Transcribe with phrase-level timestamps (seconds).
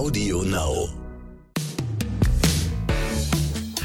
[0.00, 0.88] Audio Now.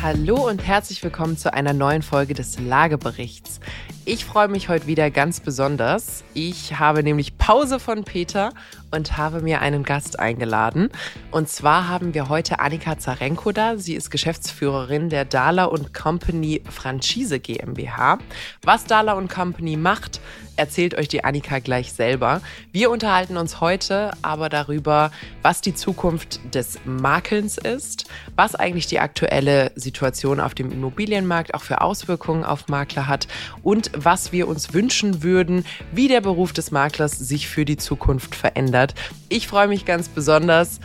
[0.02, 3.60] Hallo und herzlich willkommen zu einer neuen Folge des Lageberichts.
[4.06, 6.24] Ich freue mich heute wieder ganz besonders.
[6.34, 8.54] Ich habe nämlich Pause von Peter
[8.96, 10.90] und habe mir einen Gast eingeladen.
[11.32, 13.78] Und zwar haben wir heute Annika Zarenko da.
[13.78, 18.20] Sie ist Geschäftsführerin der Dahler Company Franchise GmbH.
[18.64, 20.22] Was Dahler Company macht,
[20.56, 22.42] erzählt euch die Annika gleich selber.
[22.72, 29.00] Wir unterhalten uns heute aber darüber, was die Zukunft des Makelns ist, was eigentlich die
[29.00, 33.28] aktuelle Situation auf dem Immobilienmarkt auch für Auswirkungen auf Makler hat
[33.64, 38.36] und was wir uns wünschen würden, wie der Beruf des Maklers sich für die Zukunft
[38.36, 38.85] verändert.
[39.30, 40.80] Ich freue mich ganz besonders.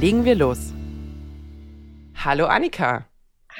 [0.00, 0.72] Legen wir los.
[2.14, 3.06] Hallo Annika.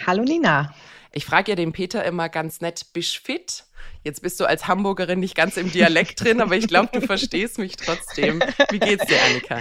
[0.07, 0.75] Hallo Nina.
[1.13, 3.65] Ich frage ja den Peter immer ganz nett, bist fit?
[4.03, 7.59] Jetzt bist du als Hamburgerin nicht ganz im Dialekt drin, aber ich glaube, du verstehst
[7.59, 8.41] mich trotzdem.
[8.71, 9.61] Wie geht's dir, Annika?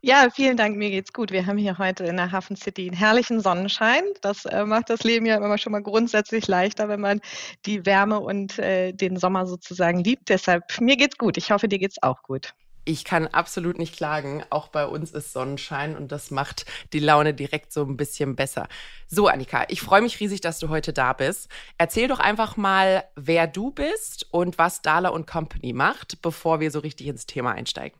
[0.00, 1.30] Ja, vielen Dank, mir geht's gut.
[1.30, 4.02] Wir haben hier heute in der Hafen City einen herrlichen Sonnenschein.
[4.22, 7.20] Das äh, macht das Leben ja immer schon mal grundsätzlich leichter, wenn man
[7.66, 10.28] die Wärme und äh, den Sommer sozusagen liebt.
[10.28, 11.36] Deshalb, mir geht's gut.
[11.36, 12.54] Ich hoffe, dir geht's auch gut.
[12.86, 14.44] Ich kann absolut nicht klagen.
[14.50, 18.68] Auch bei uns ist Sonnenschein und das macht die Laune direkt so ein bisschen besser.
[19.06, 21.48] So, Annika, ich freue mich riesig, dass du heute da bist.
[21.78, 26.80] Erzähl doch einfach mal, wer du bist und was Dahler Company macht, bevor wir so
[26.80, 27.98] richtig ins Thema einsteigen.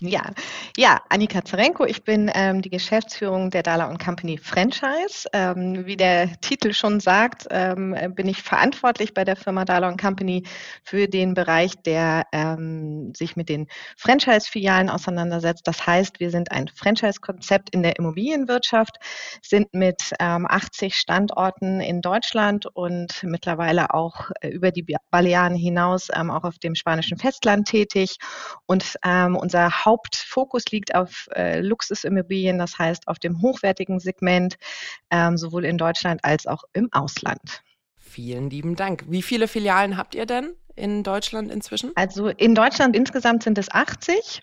[0.00, 0.30] Ja,
[0.76, 5.26] ja, Annika Zarenko, ich bin ähm, die Geschäftsführung der Dala Company Franchise.
[5.32, 10.42] Ähm, wie der Titel schon sagt, ähm, bin ich verantwortlich bei der Firma Dala Company
[10.84, 15.66] für den Bereich, der ähm, sich mit den Franchise-Filialen auseinandersetzt.
[15.66, 18.96] Das heißt, wir sind ein Franchise-Konzept in der Immobilienwirtschaft,
[19.40, 26.08] sind mit 80 ähm, Standorten in Deutschland und mittlerweile auch äh, über die Balearen hinaus
[26.14, 28.16] ähm, auch auf dem spanischen Festland tätig.
[28.66, 34.56] Und unser Hauptfokus liegt auf äh, Luxusimmobilien, das heißt auf dem hochwertigen Segment,
[35.10, 37.62] ähm, sowohl in Deutschland als auch im Ausland.
[37.96, 39.04] Vielen lieben Dank.
[39.08, 40.54] Wie viele Filialen habt ihr denn?
[40.76, 41.92] In Deutschland inzwischen?
[41.94, 44.40] Also in Deutschland insgesamt sind es 80.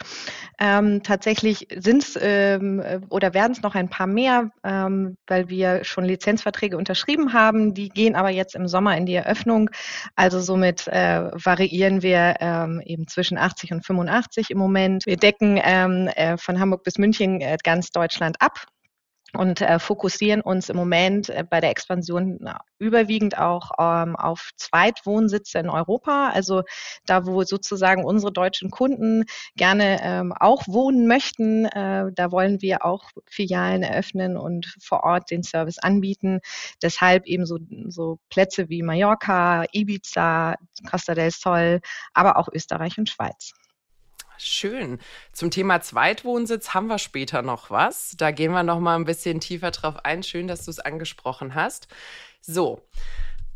[0.60, 5.84] Ähm, tatsächlich sind es ähm, oder werden es noch ein paar mehr, ähm, weil wir
[5.84, 7.74] schon Lizenzverträge unterschrieben haben.
[7.74, 9.70] Die gehen aber jetzt im Sommer in die Eröffnung.
[10.16, 15.06] Also somit äh, variieren wir ähm, eben zwischen 80 und 85 im Moment.
[15.06, 18.66] Wir decken ähm, äh, von Hamburg bis München äh, ganz Deutschland ab
[19.36, 22.40] und äh, fokussieren uns im Moment äh, bei der Expansion
[22.78, 26.64] überwiegend auch ähm, auf Zweitwohnsitze in Europa, also
[27.06, 32.86] da, wo sozusagen unsere deutschen Kunden gerne ähm, auch wohnen möchten, äh, da wollen wir
[32.86, 36.40] auch Filialen eröffnen und vor Ort den Service anbieten.
[36.82, 37.58] Deshalb eben so,
[37.88, 40.56] so Plätze wie Mallorca, Ibiza,
[40.90, 41.82] Costa del Sol,
[42.14, 43.54] aber auch Österreich und Schweiz.
[44.44, 45.00] Schön.
[45.32, 48.16] Zum Thema Zweitwohnsitz haben wir später noch was.
[48.18, 50.24] Da gehen wir noch mal ein bisschen tiefer drauf ein.
[50.24, 51.88] Schön, dass du es angesprochen hast.
[52.42, 52.82] So,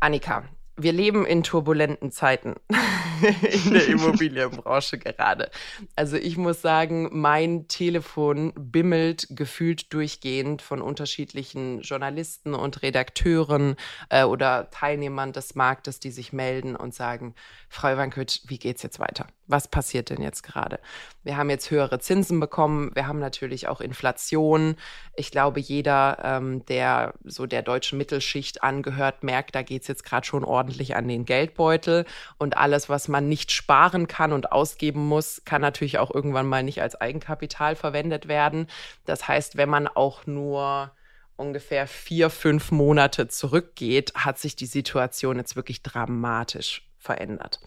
[0.00, 0.44] Annika,
[0.78, 2.54] wir leben in turbulenten Zeiten
[3.64, 5.50] in der Immobilienbranche gerade.
[5.96, 13.76] Also ich muss sagen, mein Telefon bimmelt gefühlt durchgehend von unterschiedlichen Journalisten und Redakteuren
[14.08, 17.34] äh, oder Teilnehmern des Marktes, die sich melden und sagen,
[17.68, 19.26] Frau Ivankic, wie geht's jetzt weiter?
[19.48, 20.78] Was passiert denn jetzt gerade?
[21.24, 22.90] Wir haben jetzt höhere Zinsen bekommen.
[22.94, 24.76] Wir haben natürlich auch Inflation.
[25.16, 30.26] Ich glaube, jeder, ähm, der so der deutschen Mittelschicht angehört, merkt, da geht's jetzt gerade
[30.26, 32.04] schon ordentlich an den Geldbeutel.
[32.36, 36.62] Und alles, was man nicht sparen kann und ausgeben muss, kann natürlich auch irgendwann mal
[36.62, 38.66] nicht als Eigenkapital verwendet werden.
[39.06, 40.92] Das heißt, wenn man auch nur
[41.36, 47.60] ungefähr vier, fünf Monate zurückgeht, hat sich die Situation jetzt wirklich dramatisch verändert.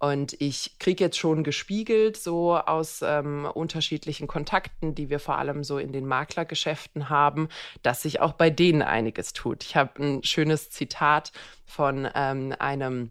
[0.00, 5.62] Und ich kriege jetzt schon gespiegelt, so aus ähm, unterschiedlichen Kontakten, die wir vor allem
[5.62, 7.48] so in den Maklergeschäften haben,
[7.82, 9.62] dass sich auch bei denen einiges tut.
[9.62, 11.32] Ich habe ein schönes Zitat
[11.66, 13.10] von ähm, einem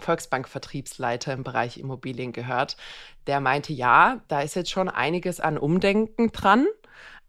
[0.00, 2.78] Volksbank-Vertriebsleiter im Bereich Immobilien gehört.
[3.26, 6.66] Der meinte, ja, da ist jetzt schon einiges an Umdenken dran.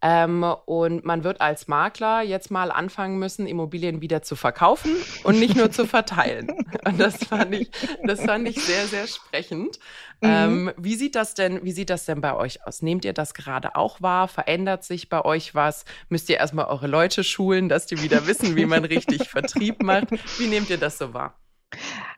[0.05, 4.91] Ähm, und man wird als Makler jetzt mal anfangen müssen, Immobilien wieder zu verkaufen
[5.23, 6.50] und nicht nur zu verteilen.
[6.85, 7.69] Und das fand ich,
[8.03, 9.79] das fand ich sehr, sehr sprechend.
[10.19, 10.29] Mhm.
[10.29, 12.81] Ähm, wie sieht das denn, wie sieht das denn bei euch aus?
[12.81, 14.27] Nehmt ihr das gerade auch wahr?
[14.27, 15.85] Verändert sich bei euch was?
[16.09, 20.07] Müsst ihr erstmal eure Leute schulen, dass die wieder wissen, wie man richtig Vertrieb macht?
[20.38, 21.39] Wie nehmt ihr das so wahr?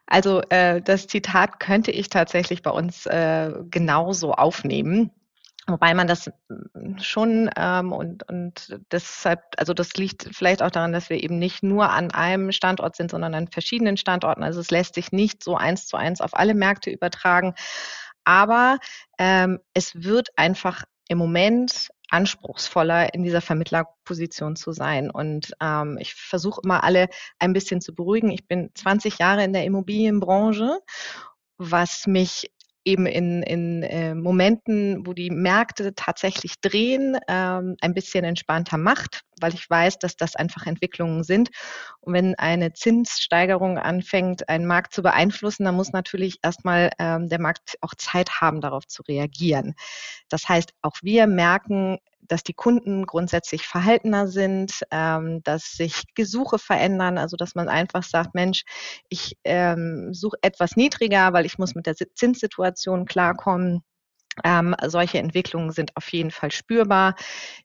[0.07, 5.11] Also äh, das Zitat könnte ich tatsächlich bei uns äh, genauso aufnehmen.
[5.67, 10.93] Wobei man das hm, schon ähm, und, und deshalb, also das liegt vielleicht auch daran,
[10.93, 14.43] dass wir eben nicht nur an einem Standort sind, sondern an verschiedenen Standorten.
[14.43, 17.55] Also es lässt sich nicht so eins zu eins auf alle Märkte übertragen.
[18.25, 18.77] Aber
[19.17, 25.09] ähm, es wird einfach im Moment anspruchsvoller in dieser Vermittlerposition zu sein.
[25.09, 27.07] Und ähm, ich versuche immer alle
[27.39, 28.29] ein bisschen zu beruhigen.
[28.31, 30.79] Ich bin 20 Jahre in der Immobilienbranche,
[31.57, 32.51] was mich
[32.85, 39.21] eben in, in äh, Momenten, wo die Märkte tatsächlich drehen, ähm, ein bisschen entspannter macht,
[39.41, 41.49] weil ich weiß, dass das einfach Entwicklungen sind.
[41.99, 47.41] Und wenn eine Zinssteigerung anfängt, einen Markt zu beeinflussen, dann muss natürlich erstmal ähm, der
[47.41, 49.73] Markt auch Zeit haben, darauf zu reagieren.
[50.29, 56.59] Das heißt, auch wir merken, dass die Kunden grundsätzlich verhaltener sind, ähm, dass sich Gesuche
[56.59, 58.63] verändern, also dass man einfach sagt, Mensch,
[59.09, 63.83] ich ähm, suche etwas niedriger, weil ich muss mit der Zinssituation klarkommen.
[64.43, 67.15] Ähm, solche Entwicklungen sind auf jeden Fall spürbar.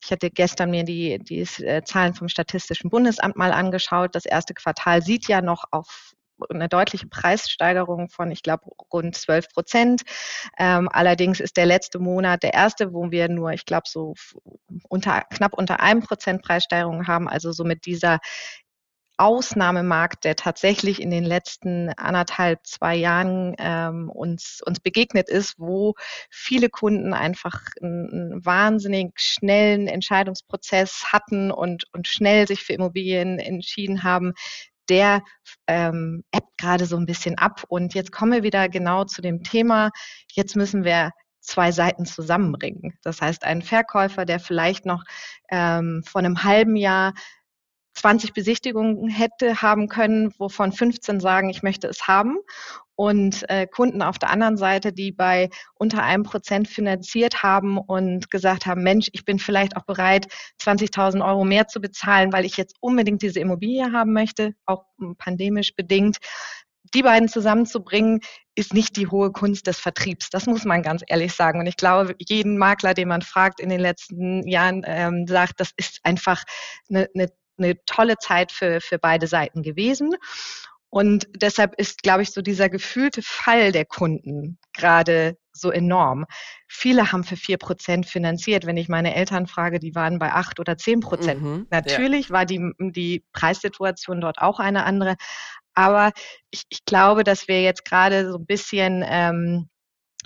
[0.02, 4.14] Ich hatte gestern mir die, die äh, Zahlen vom Statistischen Bundesamt mal angeschaut.
[4.14, 6.12] Das erste Quartal sieht ja noch auf
[6.48, 10.02] eine deutliche Preissteigerung von, ich glaube, rund 12 Prozent.
[10.58, 14.14] Ähm, allerdings ist der letzte Monat der erste, wo wir nur, ich glaube, so
[14.88, 17.28] unter, knapp unter einem Prozent Preissteigerung haben.
[17.28, 18.18] Also so mit dieser
[19.20, 25.94] Ausnahmemarkt, der tatsächlich in den letzten anderthalb, zwei Jahren ähm, uns, uns begegnet ist, wo
[26.30, 34.04] viele Kunden einfach einen, wahnsinnig schnellen Entscheidungsprozess hatten und, und schnell sich für Immobilien entschieden
[34.04, 34.32] haben,
[34.90, 35.22] der
[35.66, 37.64] ähm, ebbt gerade so ein bisschen ab.
[37.68, 39.90] Und jetzt kommen wir wieder genau zu dem Thema.
[40.32, 42.98] Jetzt müssen wir zwei Seiten zusammenbringen.
[43.02, 45.04] Das heißt, ein Verkäufer, der vielleicht noch
[45.50, 47.14] ähm, vor einem halben Jahr
[47.94, 52.38] 20 Besichtigungen hätte haben können, wovon 15 sagen, ich möchte es haben.
[53.00, 58.30] Und äh, Kunden auf der anderen Seite, die bei unter einem Prozent finanziert haben und
[58.30, 60.26] gesagt haben, Mensch, ich bin vielleicht auch bereit,
[60.60, 64.84] 20.000 Euro mehr zu bezahlen, weil ich jetzt unbedingt diese Immobilie haben möchte, auch
[65.16, 66.18] pandemisch bedingt.
[66.92, 68.20] Die beiden zusammenzubringen,
[68.54, 70.28] ist nicht die hohe Kunst des Vertriebs.
[70.28, 71.58] Das muss man ganz ehrlich sagen.
[71.58, 75.70] Und ich glaube, jeden Makler, den man fragt in den letzten Jahren, ähm, sagt, das
[75.78, 76.42] ist einfach
[76.90, 77.30] eine, eine
[77.60, 80.14] eine tolle Zeit für, für beide Seiten gewesen.
[80.90, 86.26] Und deshalb ist, glaube ich, so dieser gefühlte Fall der Kunden gerade so enorm.
[86.68, 88.66] Viele haben für vier Prozent finanziert.
[88.66, 91.42] Wenn ich meine Eltern frage, die waren bei acht oder zehn Prozent.
[91.42, 92.34] Mhm, Natürlich ja.
[92.34, 95.14] war die, die Preissituation dort auch eine andere.
[95.74, 96.12] Aber
[96.50, 99.69] ich, ich glaube, dass wir jetzt gerade so ein bisschen ähm,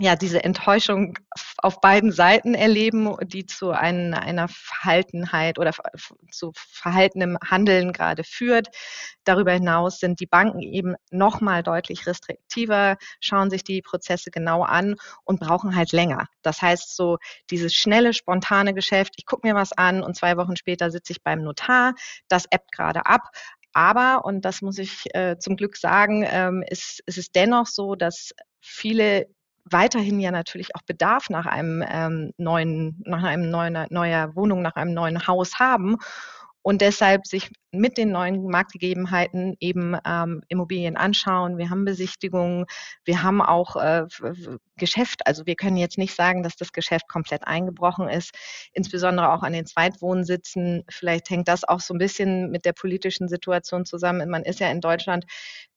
[0.01, 1.17] ja, diese Enttäuschung
[1.59, 5.71] auf beiden Seiten erleben, die zu ein, einer Verhaltenheit oder
[6.33, 8.69] zu verhaltenem Handeln gerade führt.
[9.23, 14.97] Darüber hinaus sind die Banken eben nochmal deutlich restriktiver, schauen sich die Prozesse genau an
[15.23, 16.27] und brauchen halt länger.
[16.43, 17.19] Das heißt, so
[17.51, 21.23] dieses schnelle, spontane Geschäft, ich gucke mir was an und zwei Wochen später sitze ich
[21.23, 21.95] beim Notar,
[22.27, 23.29] das ebbt gerade ab.
[23.73, 27.95] Aber, und das muss ich äh, zum Glück sagen, ähm, ist, ist es dennoch so,
[27.95, 29.27] dass viele
[29.71, 34.77] weiterhin ja natürlich auch Bedarf nach einem ähm, neuen, nach einem neuen, neuer Wohnung, nach
[34.77, 35.97] einem neuen Haus haben
[36.65, 41.59] und deshalb sich mit den neuen Marktgegebenheiten eben ähm, Immobilien anschauen.
[41.59, 42.65] Wir haben Besichtigungen,
[43.05, 44.07] wir haben auch äh,
[44.77, 45.27] Geschäft.
[45.27, 48.33] Also wir können jetzt nicht sagen, dass das Geschäft komplett eingebrochen ist,
[48.73, 50.85] insbesondere auch an den Zweitwohnsitzen.
[50.89, 54.29] Vielleicht hängt das auch so ein bisschen mit der politischen Situation zusammen.
[54.29, 55.27] Man ist ja in Deutschland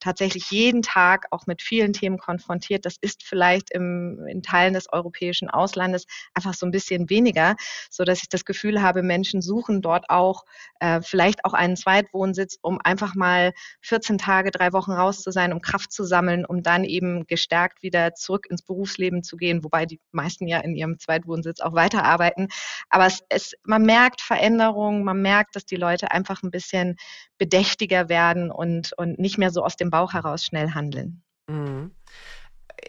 [0.00, 2.84] tatsächlich jeden Tag auch mit vielen Themen konfrontiert.
[2.84, 7.56] Das ist vielleicht im, in Teilen des europäischen Auslandes einfach so ein bisschen weniger,
[7.90, 10.44] so dass ich das Gefühl habe, Menschen suchen dort auch
[10.80, 15.52] äh, vielleicht auch einen Zweitwohnsitz, um einfach mal 14 Tage, drei Wochen raus zu sein,
[15.52, 19.86] um Kraft zu sammeln, um dann eben gestärkt wieder zurück ins Berufsleben zu gehen, wobei
[19.86, 22.48] die meisten ja in ihrem Zweitwohnsitz auch weiterarbeiten.
[22.88, 26.96] Aber es, es, man merkt Veränderungen, man merkt, dass die Leute einfach ein bisschen
[27.36, 31.22] bedächtiger werden und, und nicht mehr so aus dem Bauch heraus schnell handeln.
[31.48, 31.92] Mhm.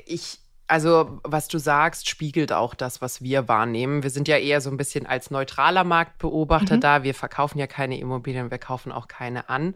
[0.05, 4.03] Ich also, was du sagst, spiegelt auch das, was wir wahrnehmen.
[4.03, 6.81] Wir sind ja eher so ein bisschen als neutraler Marktbeobachter mhm.
[6.81, 7.03] da.
[7.03, 9.73] Wir verkaufen ja keine Immobilien, wir kaufen auch keine an.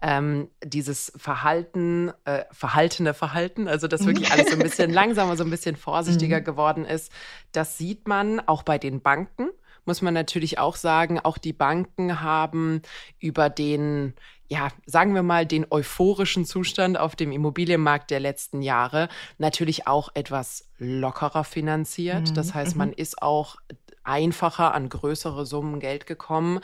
[0.00, 5.42] Ähm, dieses Verhalten, äh, verhaltene Verhalten, also dass wirklich alles so ein bisschen langsamer, so
[5.42, 6.44] ein bisschen vorsichtiger mhm.
[6.44, 7.10] geworden ist,
[7.50, 9.48] das sieht man auch bei den Banken
[9.86, 12.82] muss man natürlich auch sagen, auch die Banken haben
[13.18, 14.14] über den
[14.48, 20.10] ja, sagen wir mal, den euphorischen Zustand auf dem Immobilienmarkt der letzten Jahre natürlich auch
[20.14, 22.30] etwas lockerer finanziert.
[22.30, 22.34] Mhm.
[22.34, 22.94] Das heißt, man mhm.
[22.96, 23.56] ist auch
[24.04, 26.60] einfacher an größere Summen Geld gekommen.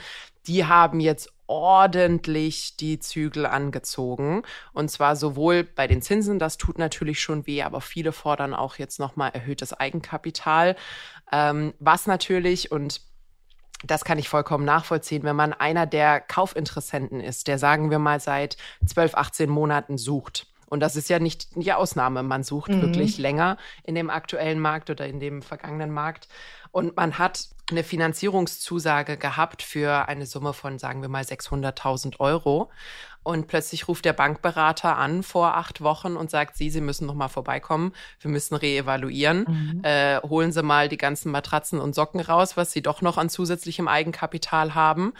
[0.46, 4.42] Die haben jetzt ordentlich die Zügel angezogen.
[4.72, 8.76] Und zwar sowohl bei den Zinsen, das tut natürlich schon weh, aber viele fordern auch
[8.76, 10.76] jetzt nochmal erhöhtes Eigenkapital.
[11.30, 13.02] Ähm, was natürlich, und
[13.84, 18.20] das kann ich vollkommen nachvollziehen, wenn man einer der Kaufinteressenten ist, der sagen wir mal
[18.20, 22.22] seit 12, 18 Monaten sucht Und das ist ja nicht die Ausnahme.
[22.22, 22.82] Man sucht mhm.
[22.82, 26.28] wirklich länger in dem aktuellen Markt oder in dem vergangenen Markt.
[26.70, 32.70] Und man hat eine Finanzierungszusage gehabt für eine Summe von, sagen wir mal, 600.000 Euro.
[33.22, 37.14] Und plötzlich ruft der Bankberater an vor acht Wochen und sagt, Sie, Sie müssen noch
[37.14, 37.92] mal vorbeikommen.
[38.20, 39.46] Wir müssen reevaluieren.
[39.48, 39.84] Mhm.
[39.84, 43.28] Äh, holen Sie mal die ganzen Matratzen und Socken raus, was Sie doch noch an
[43.28, 45.12] zusätzlichem Eigenkapital haben.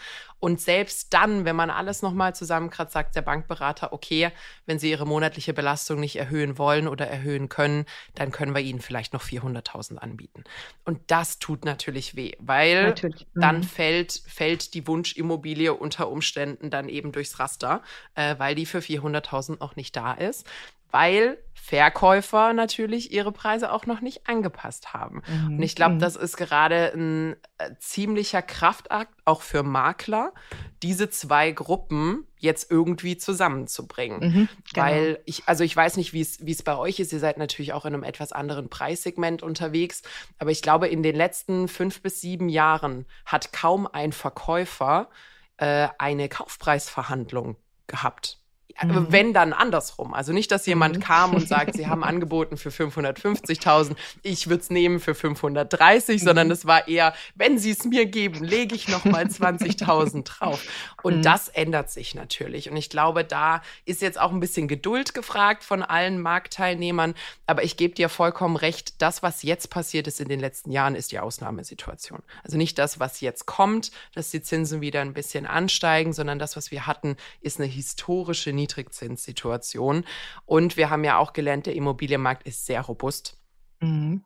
[0.43, 4.33] Und selbst dann, wenn man alles nochmal zusammenkratzt, sagt der Bankberater, okay,
[4.67, 8.81] wenn Sie Ihre monatliche Belastung nicht erhöhen wollen oder erhöhen können, dann können wir Ihnen
[8.81, 10.43] vielleicht noch 400.000 anbieten.
[10.85, 13.29] Und das tut natürlich weh, weil natürlich.
[13.35, 13.41] Mhm.
[13.41, 17.81] dann fällt, fällt die Wunschimmobilie unter Umständen dann eben durchs Raster,
[18.15, 20.47] äh, weil die für 400.000 noch nicht da ist
[20.93, 25.23] weil Verkäufer natürlich ihre Preise auch noch nicht angepasst haben.
[25.27, 25.57] Mhm.
[25.57, 25.99] Und ich glaube, mhm.
[26.01, 30.35] das ist gerade ein äh, ziemlicher Kraftakt auch für Makler,
[30.83, 34.21] diese zwei Gruppen jetzt irgendwie zusammenzubringen.
[34.21, 34.87] Mhm, genau.
[34.87, 37.13] Weil ich, also ich weiß nicht, wie es bei euch ist.
[37.13, 40.03] Ihr seid natürlich auch in einem etwas anderen Preissegment unterwegs.
[40.39, 45.09] Aber ich glaube, in den letzten fünf bis sieben Jahren hat kaum ein Verkäufer
[45.57, 47.57] äh, eine Kaufpreisverhandlung
[47.93, 48.42] gehabt.
[48.83, 49.07] Mhm.
[49.11, 50.15] Wenn dann andersrum.
[50.15, 51.01] Also nicht, dass jemand mhm.
[51.01, 56.25] kam und sagt, sie haben angeboten für 550.000, ich würde es nehmen für 530, mhm.
[56.25, 60.63] sondern es war eher, wenn sie es mir geben, lege ich noch mal 20.000 drauf.
[61.03, 61.23] Und mhm.
[61.23, 62.71] das ändert sich natürlich.
[62.71, 67.15] Und ich glaube, da ist jetzt auch ein bisschen Geduld gefragt von allen Marktteilnehmern.
[67.47, 70.95] Aber ich gebe dir vollkommen recht, das, was jetzt passiert ist in den letzten Jahren,
[70.95, 72.21] ist die Ausnahmesituation.
[72.43, 76.57] Also nicht das, was jetzt kommt, dass die Zinsen wieder ein bisschen ansteigen, sondern das,
[76.57, 80.05] was wir hatten, ist eine historische Niedrigzinssituation.
[80.47, 83.37] Und wir haben ja auch gelernt, der Immobilienmarkt ist sehr robust.
[83.81, 84.23] Mhm.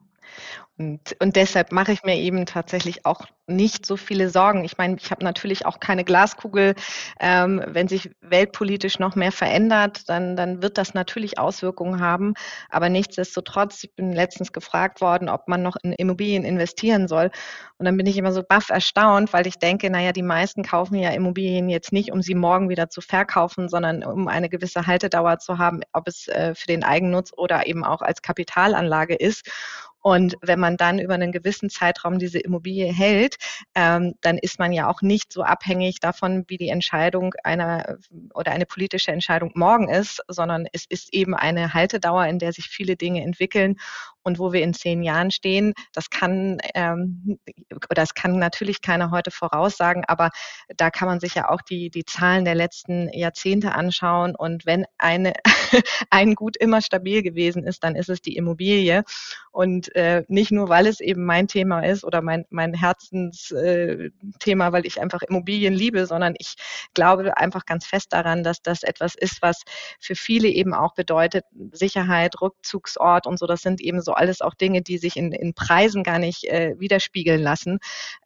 [0.77, 4.63] Und, und deshalb mache ich mir eben tatsächlich auch nicht so viele Sorgen.
[4.63, 6.75] Ich meine, ich habe natürlich auch keine Glaskugel.
[7.19, 12.33] Ähm, wenn sich weltpolitisch noch mehr verändert, dann, dann wird das natürlich Auswirkungen haben.
[12.69, 17.31] Aber nichtsdestotrotz, ich bin letztens gefragt worden, ob man noch in Immobilien investieren soll.
[17.77, 20.95] Und dann bin ich immer so baff erstaunt, weil ich denke, naja, die meisten kaufen
[20.95, 25.39] ja Immobilien jetzt nicht, um sie morgen wieder zu verkaufen, sondern um eine gewisse Haltedauer
[25.39, 29.49] zu haben, ob es äh, für den Eigennutz oder eben auch als Kapitalanlage ist.
[30.07, 33.35] Und wenn man dann über einen gewissen Zeitraum diese Immobilie hält,
[33.75, 37.97] ähm, dann ist man ja auch nicht so abhängig davon, wie die Entscheidung einer
[38.33, 42.67] oder eine politische Entscheidung morgen ist, sondern es ist eben eine Haltedauer, in der sich
[42.67, 43.75] viele Dinge entwickeln
[44.27, 45.73] und wo wir in zehn Jahren stehen.
[45.93, 47.39] Das kann ähm,
[47.71, 50.31] oder das kann natürlich keiner heute voraussagen, aber
[50.75, 54.85] da kann man sich ja auch die die Zahlen der letzten Jahrzehnte anschauen und wenn
[54.97, 55.33] eine
[56.09, 59.03] ein Gut immer stabil gewesen ist, dann ist es die Immobilie
[59.57, 64.71] und äh, nicht nur, weil es eben mein Thema ist oder mein, mein Herzensthema, äh,
[64.71, 66.53] weil ich einfach Immobilien liebe, sondern ich
[66.93, 69.63] glaube einfach ganz fest daran, dass das etwas ist, was
[69.99, 73.47] für viele eben auch bedeutet, Sicherheit, Rückzugsort und so.
[73.47, 76.75] Das sind eben so alles auch Dinge, die sich in, in Preisen gar nicht äh,
[76.77, 77.79] widerspiegeln lassen,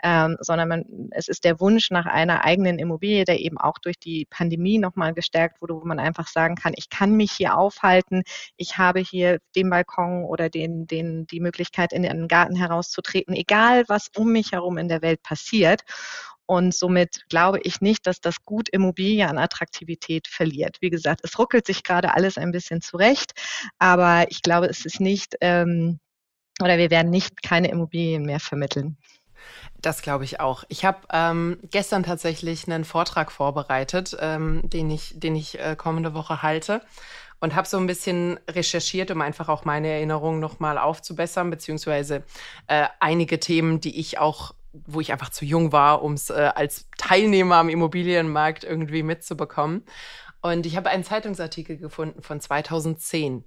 [0.04, 4.00] ähm, sondern man, es ist der Wunsch nach einer eigenen Immobilie, der eben auch durch
[4.00, 8.24] die Pandemie nochmal gestärkt wurde, wo man einfach sagen kann, ich kann mich hier aufhalten,
[8.58, 13.84] ich habe hier den Balkon oder den, den, die Möglichkeit, in den Garten herauszutreten, egal
[13.88, 15.82] was um mich herum in der Welt passiert.
[16.52, 20.80] Und somit glaube ich nicht, dass das Gut Immobilie an Attraktivität verliert.
[20.82, 23.32] Wie gesagt, es ruckelt sich gerade alles ein bisschen zurecht,
[23.80, 26.02] aber ich glaube, es ist nicht, ähm,
[26.62, 28.98] oder wir werden nicht keine Immobilien mehr vermitteln.
[29.82, 30.66] Das glaube ich auch.
[30.68, 36.14] Ich habe ähm, gestern tatsächlich einen Vortrag vorbereitet, ähm, den ich, den ich äh, kommende
[36.14, 36.82] Woche halte
[37.40, 42.24] und habe so ein bisschen recherchiert, um einfach auch meine Erinnerungen nochmal aufzubessern, beziehungsweise
[42.68, 46.52] äh, einige Themen, die ich auch, wo ich einfach zu jung war, um es äh,
[46.56, 49.84] als Teilnehmer am Immobilienmarkt irgendwie mitzubekommen.
[50.42, 53.44] Und ich habe einen Zeitungsartikel gefunden von 2010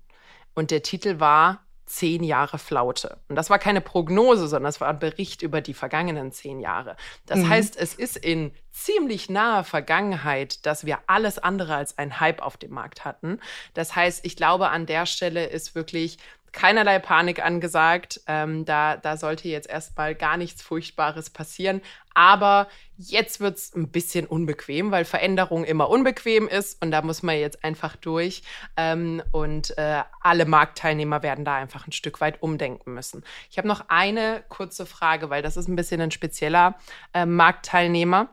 [0.55, 3.19] und der Titel war zehn Jahre Flaute.
[3.29, 6.97] Und das war keine Prognose, sondern das war ein Bericht über die vergangenen zehn Jahre.
[7.27, 7.49] Das mhm.
[7.51, 12.57] heißt, es ist in ziemlich naher Vergangenheit, dass wir alles andere als ein Hype auf
[12.57, 13.39] dem Markt hatten.
[13.75, 16.19] Das heißt, ich glaube, an der Stelle ist wirklich
[16.55, 18.23] keinerlei Panik angesagt.
[18.27, 21.83] Ähm, da, da sollte jetzt erstmal gar nichts Furchtbares passieren.
[22.15, 27.23] Aber jetzt wird es ein bisschen unbequem, weil Veränderung immer unbequem ist und da muss
[27.23, 28.43] man jetzt einfach durch.
[28.77, 33.25] Ähm, und äh, alle Marktteilnehmer werden da einfach ein Stück weit umdenken müssen.
[33.51, 36.77] Ich habe noch eine kurze Frage, weil das ist ein bisschen ein spezieller
[37.13, 38.29] äh, Marktteilnehmer.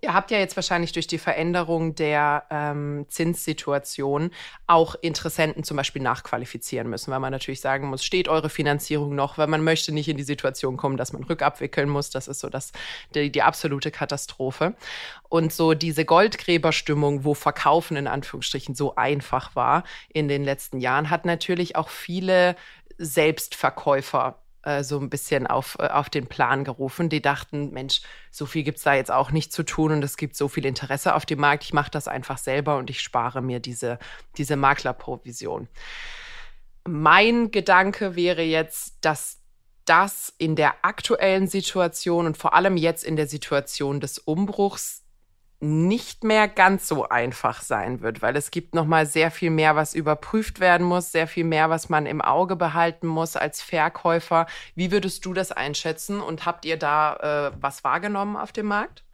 [0.00, 4.30] Ihr habt ja jetzt wahrscheinlich durch die Veränderung der ähm, Zinssituation
[4.66, 9.38] auch Interessenten zum Beispiel nachqualifizieren müssen, weil man natürlich sagen muss, steht eure Finanzierung noch,
[9.38, 12.10] weil man möchte nicht in die Situation kommen, dass man rückabwickeln muss.
[12.10, 12.72] Das ist so das,
[13.14, 14.74] die, die absolute Katastrophe.
[15.28, 21.10] Und so diese Goldgräberstimmung, wo Verkaufen in Anführungsstrichen so einfach war in den letzten Jahren,
[21.10, 22.56] hat natürlich auch viele
[22.98, 27.08] Selbstverkäufer äh, so ein bisschen auf, äh, auf den Plan gerufen.
[27.08, 28.00] Die dachten, Mensch,
[28.30, 30.66] so viel gibt es da jetzt auch nicht zu tun und es gibt so viel
[30.66, 31.64] Interesse auf dem Markt.
[31.64, 33.98] Ich mache das einfach selber und ich spare mir diese,
[34.36, 35.68] diese Maklerprovision.
[36.86, 39.38] Mein Gedanke wäre jetzt, dass
[39.84, 45.01] das in der aktuellen Situation und vor allem jetzt in der Situation des Umbruchs
[45.62, 49.76] nicht mehr ganz so einfach sein wird, weil es gibt noch mal sehr viel mehr,
[49.76, 54.46] was überprüft werden muss, sehr viel mehr, was man im Auge behalten muss als Verkäufer.
[54.74, 59.04] Wie würdest du das einschätzen und habt ihr da äh, was wahrgenommen auf dem Markt?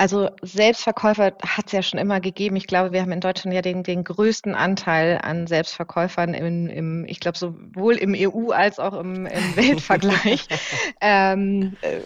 [0.00, 2.56] Also Selbstverkäufer hat es ja schon immer gegeben.
[2.56, 7.04] Ich glaube, wir haben in Deutschland ja den, den größten Anteil an Selbstverkäufern im, im
[7.04, 10.48] ich glaube, sowohl im EU als auch im, im Weltvergleich.
[11.02, 12.00] ähm, äh,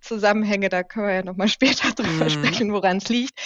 [0.00, 2.30] Zusammenhänge, da können wir ja nochmal später drüber mhm.
[2.30, 3.36] sprechen, woran es liegt.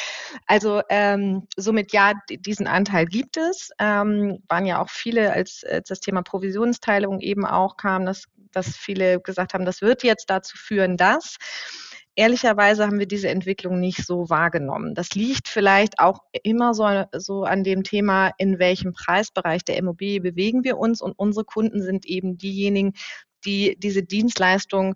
[0.46, 3.70] Also ähm, somit ja, diesen Anteil gibt es.
[3.78, 8.76] Ähm, waren ja auch viele, als, als das Thema Provisionsteilung eben auch kam, dass, dass
[8.76, 11.38] viele gesagt haben, das wird jetzt dazu führen, dass
[12.16, 14.94] ehrlicherweise haben wir diese Entwicklung nicht so wahrgenommen.
[14.94, 20.20] Das liegt vielleicht auch immer so, so an dem Thema, in welchem Preisbereich der Immobilie
[20.20, 21.00] bewegen wir uns.
[21.00, 22.92] Und unsere Kunden sind eben diejenigen,
[23.44, 24.94] die diese Dienstleistung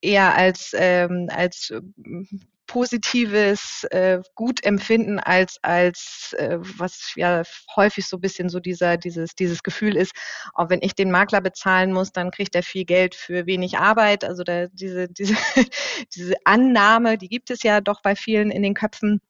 [0.00, 1.72] eher als, ähm, als
[2.70, 7.42] positives äh, gut empfinden als als äh, was ja
[7.74, 10.12] häufig so ein bisschen so dieser dieses dieses Gefühl ist,
[10.54, 14.22] auch wenn ich den Makler bezahlen muss, dann kriegt er viel Geld für wenig Arbeit.
[14.22, 15.34] Also da, diese diese
[16.14, 19.20] diese Annahme, die gibt es ja doch bei vielen in den Köpfen.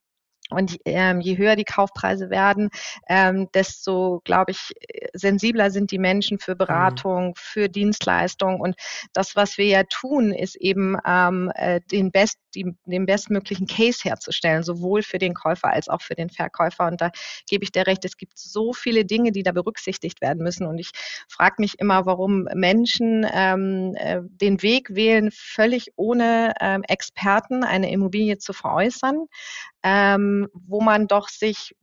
[0.51, 2.71] Und ähm, je höher die Kaufpreise werden,
[3.09, 4.73] ähm, desto, glaube ich,
[5.13, 6.59] sensibler sind die Menschen für mhm.
[6.59, 7.35] Beratung, mhm.
[7.37, 8.61] für Dienstleistung.
[8.61, 8.77] Und
[9.13, 14.01] das, was wir ja tun, ist eben ähm, äh, den, best, die, den bestmöglichen Case
[14.03, 16.87] herzustellen, sowohl für den Käufer als auch für den Verkäufer.
[16.87, 17.11] Und da
[17.49, 20.67] gebe ich dir recht, es gibt so viele Dinge, die da berücksichtigt werden müssen.
[20.67, 20.91] Und ich
[21.29, 27.91] frage mich immer, warum Menschen ähm, äh, den Weg wählen, völlig ohne ähm, Experten eine
[27.91, 29.27] Immobilie zu veräußern
[29.83, 31.77] ähm, wo man doch sich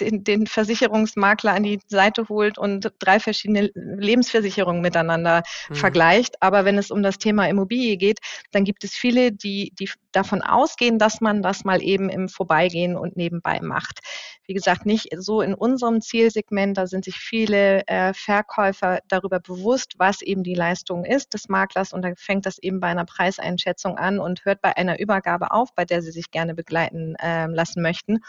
[0.00, 5.74] den, den Versicherungsmakler an die Seite holt und drei verschiedene Lebensversicherungen miteinander mhm.
[5.74, 6.42] vergleicht.
[6.42, 8.18] Aber wenn es um das Thema Immobilie geht,
[8.52, 12.96] dann gibt es viele, die, die davon ausgehen, dass man das mal eben im Vorbeigehen
[12.96, 14.00] und nebenbei macht.
[14.46, 19.94] Wie gesagt, nicht so in unserem Zielsegment, da sind sich viele äh, Verkäufer darüber bewusst,
[19.98, 23.98] was eben die Leistung ist des Maklers und dann fängt das eben bei einer Preiseinschätzung
[23.98, 27.82] an und hört bei einer Übergabe auf, bei der sie sich gerne begleiten äh, lassen
[27.82, 28.20] möchten.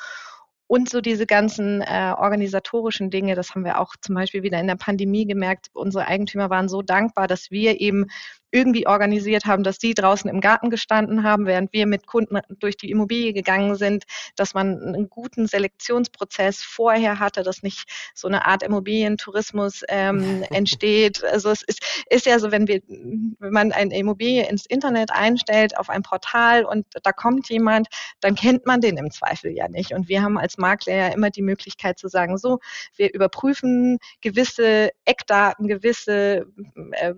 [0.72, 4.68] Und so diese ganzen äh, organisatorischen Dinge, das haben wir auch zum Beispiel wieder in
[4.68, 5.70] der Pandemie gemerkt.
[5.74, 8.06] Unsere Eigentümer waren so dankbar, dass wir eben
[8.52, 12.78] irgendwie organisiert haben, dass die draußen im Garten gestanden haben, während wir mit Kunden durch
[12.78, 18.46] die Immobilie gegangen sind, dass man einen guten Selektionsprozess vorher hatte, dass nicht so eine
[18.46, 21.24] Art Immobilientourismus ähm, entsteht.
[21.24, 25.78] Also es ist, ist ja so, wenn wir, wenn man eine Immobilie ins Internet einstellt
[25.78, 27.88] auf ein Portal und da kommt jemand,
[28.20, 29.94] dann kennt man den im Zweifel ja nicht.
[29.94, 32.60] Und wir haben als Makler ja immer die Möglichkeit zu sagen, so,
[32.96, 36.48] wir überprüfen gewisse Eckdaten, gewisse
[36.94, 37.14] äh,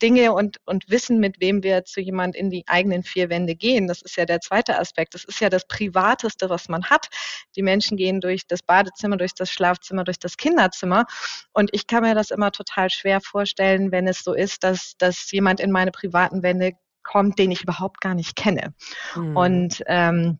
[0.00, 3.86] Dinge und und wissen, mit wem wir zu jemand in die eigenen vier Wände gehen.
[3.86, 5.14] Das ist ja der zweite Aspekt.
[5.14, 7.08] Das ist ja das Privateste, was man hat.
[7.56, 11.06] Die Menschen gehen durch das Badezimmer, durch das Schlafzimmer, durch das Kinderzimmer.
[11.52, 15.30] Und ich kann mir das immer total schwer vorstellen, wenn es so ist, dass, dass
[15.30, 18.74] jemand in meine privaten Wände kommt, den ich überhaupt gar nicht kenne.
[19.14, 19.36] Mhm.
[19.36, 20.38] Und ähm,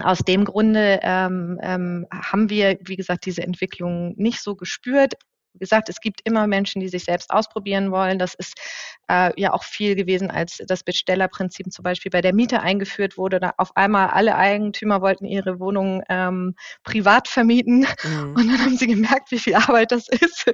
[0.00, 5.14] aus dem Grunde ähm, ähm, haben wir, wie gesagt, diese Entwicklung nicht so gespürt.
[5.58, 8.18] Wie gesagt, es gibt immer Menschen, die sich selbst ausprobieren wollen.
[8.18, 8.54] Das ist
[9.10, 13.40] äh, ja auch viel gewesen, als das Bestellerprinzip zum Beispiel bei der Miete eingeführt wurde.
[13.40, 17.86] Da auf einmal alle Eigentümer wollten ihre Wohnung ähm, privat vermieten.
[18.04, 18.34] Mhm.
[18.36, 20.50] Und dann haben sie gemerkt, wie viel Arbeit das ist.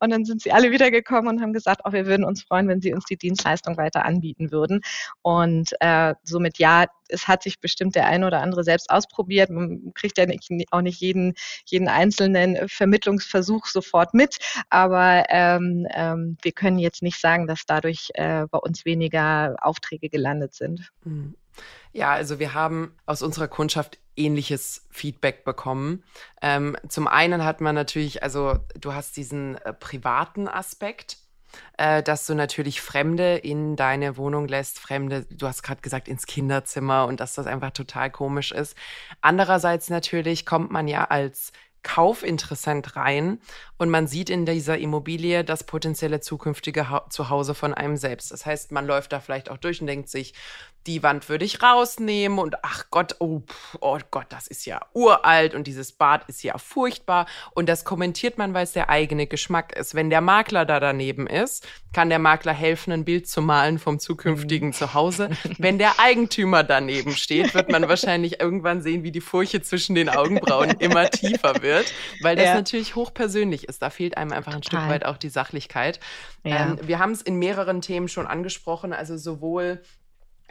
[0.00, 2.80] Und dann sind sie alle wiedergekommen und haben gesagt, oh, wir würden uns freuen, wenn
[2.80, 4.80] sie uns die Dienstleistung weiter anbieten würden.
[5.22, 9.50] Und äh, somit ja, es hat sich bestimmt der eine oder andere selbst ausprobiert.
[9.50, 11.34] Man kriegt ja nicht, auch nicht jeden,
[11.66, 14.36] jeden einzelnen Vermittlungsversuch sofort mit.
[14.70, 20.08] Aber ähm, ähm, wir können jetzt nicht sagen, dass dadurch äh, bei uns weniger Aufträge
[20.08, 20.90] gelandet sind.
[21.04, 21.34] Hm.
[21.92, 26.02] Ja, also wir haben aus unserer Kundschaft ähnliches Feedback bekommen.
[26.40, 31.18] Ähm, zum einen hat man natürlich, also du hast diesen äh, privaten Aspekt,
[31.76, 36.26] äh, dass du natürlich Fremde in deine Wohnung lässt, Fremde, du hast gerade gesagt, ins
[36.26, 38.76] Kinderzimmer und dass das einfach total komisch ist.
[39.20, 43.40] Andererseits natürlich kommt man ja als Kaufinteressent rein
[43.76, 48.30] und man sieht in dieser Immobilie das potenzielle zukünftige ha Zuhause von einem selbst.
[48.30, 50.34] Das heißt, man läuft da vielleicht auch durch und denkt sich,
[50.86, 53.42] die Wand würde ich rausnehmen und ach Gott, oh,
[53.80, 57.26] oh Gott, das ist ja uralt und dieses Bad ist ja furchtbar.
[57.54, 59.94] Und das kommentiert man, weil es der eigene Geschmack ist.
[59.94, 63.98] Wenn der Makler da daneben ist, kann der Makler helfen, ein Bild zu malen vom
[63.98, 64.72] zukünftigen mhm.
[64.72, 65.30] Zuhause.
[65.58, 70.08] Wenn der Eigentümer daneben steht, wird man wahrscheinlich irgendwann sehen, wie die Furche zwischen den
[70.08, 71.92] Augenbrauen immer tiefer wird,
[72.22, 72.54] weil das ja.
[72.54, 73.82] natürlich hochpersönlich ist.
[73.82, 74.80] Da fehlt einem einfach ein Total.
[74.80, 76.00] Stück weit auch die Sachlichkeit.
[76.44, 76.66] Ja.
[76.66, 79.82] Ähm, wir haben es in mehreren Themen schon angesprochen, also sowohl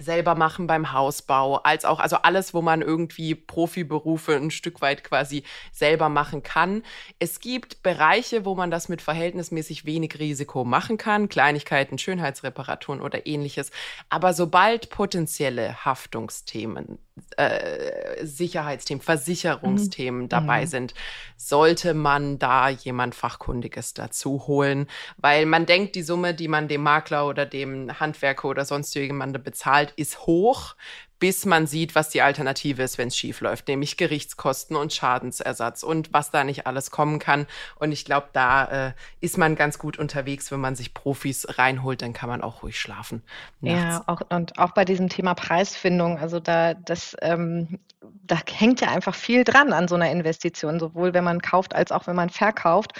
[0.02, 5.04] selber machen beim Hausbau, als auch, also alles, wo man irgendwie Profiberufe ein Stück weit
[5.04, 6.84] quasi selber machen kann.
[7.20, 13.26] Es gibt Bereiche, wo man das mit verhältnismäßig wenig Risiko machen kann, Kleinigkeiten, Schönheitsreparaturen oder
[13.28, 13.72] ähnliches.
[14.10, 16.98] Aber sobald potenzielle Haftungsthemen
[17.38, 20.30] äh, Sicherheitsthemen, Versicherungsthemen mhm.
[20.30, 20.68] dabei mhm.
[20.68, 20.94] sind,
[21.38, 26.84] sollte man da jemand Fachkundiges dazu holen, weil man denkt, die Summe, die man dem
[26.84, 30.76] Makler oder dem Handwerker oder sonst jemandem bezahlt, ist hoch
[31.22, 35.84] bis man sieht, was die Alternative ist, wenn es schief läuft, nämlich Gerichtskosten und Schadensersatz
[35.84, 37.46] und was da nicht alles kommen kann.
[37.76, 42.02] Und ich glaube, da äh, ist man ganz gut unterwegs, wenn man sich Profis reinholt,
[42.02, 43.22] dann kann man auch ruhig schlafen.
[43.62, 43.80] Nachts.
[43.80, 47.80] Ja, auch, und auch bei diesem Thema Preisfindung, also da das ähm,
[48.24, 51.92] da hängt ja einfach viel dran an so einer Investition, sowohl wenn man kauft als
[51.92, 52.94] auch wenn man verkauft.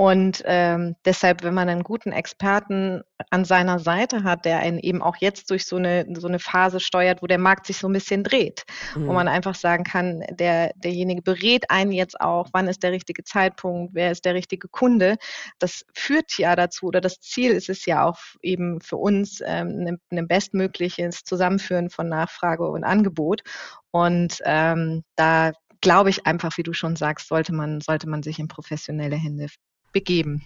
[0.00, 5.02] Und ähm, deshalb, wenn man einen guten Experten an seiner Seite hat, der einen eben
[5.02, 7.92] auch jetzt durch so eine, so eine Phase steuert, wo der Markt sich so ein
[7.92, 8.62] bisschen dreht,
[8.94, 9.08] mhm.
[9.08, 13.24] wo man einfach sagen kann, der, derjenige berät einen jetzt auch, wann ist der richtige
[13.24, 15.16] Zeitpunkt, wer ist der richtige Kunde.
[15.58, 19.84] Das führt ja dazu, oder das Ziel ist es ja auch eben für uns, ähm,
[19.84, 23.42] ein, ein bestmögliches Zusammenführen von Nachfrage und Angebot.
[23.90, 28.38] Und ähm, da glaube ich einfach, wie du schon sagst, sollte man, sollte man sich
[28.38, 29.48] in professionelle Hände
[29.92, 30.42] begeben.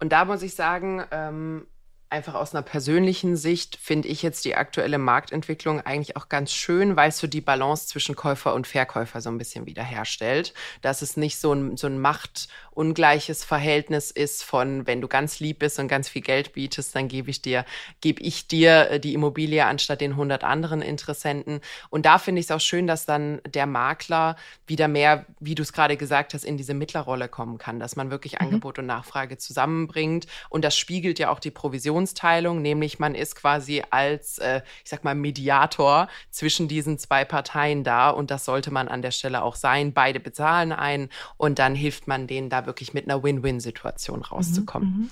[0.00, 1.66] Und da muss ich sagen, ähm,
[2.14, 6.94] einfach aus einer persönlichen Sicht finde ich jetzt die aktuelle Marktentwicklung eigentlich auch ganz schön,
[6.94, 10.54] weil es so die Balance zwischen Käufer und Verkäufer so ein bisschen wiederherstellt.
[10.80, 15.58] Dass es nicht so ein, so ein machtungleiches Verhältnis ist von, wenn du ganz lieb
[15.58, 17.64] bist und ganz viel Geld bietest, dann gebe ich dir,
[18.00, 21.60] gebe ich dir äh, die Immobilie anstatt den 100 anderen Interessenten.
[21.90, 24.36] Und da finde ich es auch schön, dass dann der Makler
[24.68, 28.12] wieder mehr, wie du es gerade gesagt hast, in diese Mittlerrolle kommen kann, dass man
[28.12, 28.46] wirklich mhm.
[28.46, 30.28] Angebot und Nachfrage zusammenbringt.
[30.48, 34.90] Und das spiegelt ja auch die Provision Funktionsteilung, nämlich man ist quasi als, äh, ich
[34.90, 39.42] sag mal, Mediator zwischen diesen zwei Parteien da und das sollte man an der Stelle
[39.42, 39.92] auch sein.
[39.92, 44.88] Beide bezahlen ein und dann hilft man denen da wirklich mit einer Win-Win-Situation mhm, rauszukommen.
[44.88, 45.10] Mhm,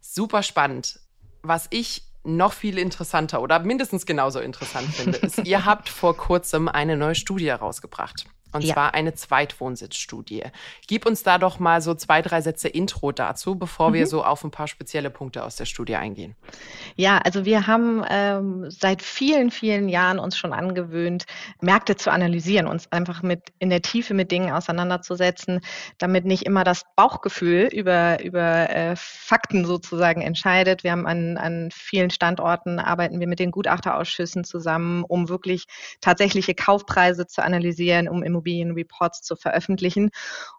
[0.00, 1.00] Super spannend.
[1.42, 6.68] Was ich noch viel interessanter oder mindestens genauso interessant finde, ist, ihr habt vor kurzem
[6.68, 8.24] eine neue Studie herausgebracht.
[8.54, 8.72] Und ja.
[8.72, 10.44] zwar eine Zweitwohnsitzstudie.
[10.86, 13.94] Gib uns da doch mal so zwei, drei Sätze Intro dazu, bevor mhm.
[13.94, 16.36] wir so auf ein paar spezielle Punkte aus der Studie eingehen.
[16.94, 21.24] Ja, also wir haben ähm, seit vielen, vielen Jahren uns schon angewöhnt,
[21.60, 25.60] Märkte zu analysieren, uns einfach mit in der Tiefe mit Dingen auseinanderzusetzen,
[25.98, 30.84] damit nicht immer das Bauchgefühl über, über äh, Fakten sozusagen entscheidet.
[30.84, 35.64] Wir haben an, an vielen Standorten arbeiten wir mit den Gutachterausschüssen zusammen, um wirklich
[36.00, 40.10] tatsächliche Kaufpreise zu analysieren, um Immobilien Immobilienreports zu veröffentlichen.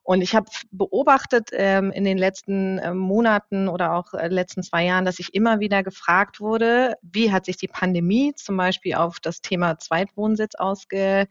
[0.04, 4.86] Und ich habe beobachtet ähm, in den letzten äh, Monaten oder auch äh, letzten zwei
[4.86, 9.19] Jahren, dass ich immer wieder gefragt wurde, wie hat sich die Pandemie zum Beispiel auf
[9.19, 11.28] das Thema Zweitwohnsitz ausgewirkt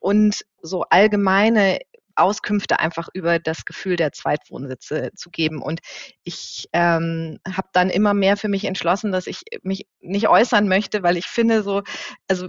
[0.00, 1.80] und so allgemeine
[2.16, 5.60] Auskünfte einfach über das Gefühl der Zweitwohnsitze zu geben.
[5.62, 5.80] Und
[6.22, 11.02] ich ähm, habe dann immer mehr für mich entschlossen, dass ich mich nicht äußern möchte,
[11.02, 11.82] weil ich finde so,
[12.28, 12.48] also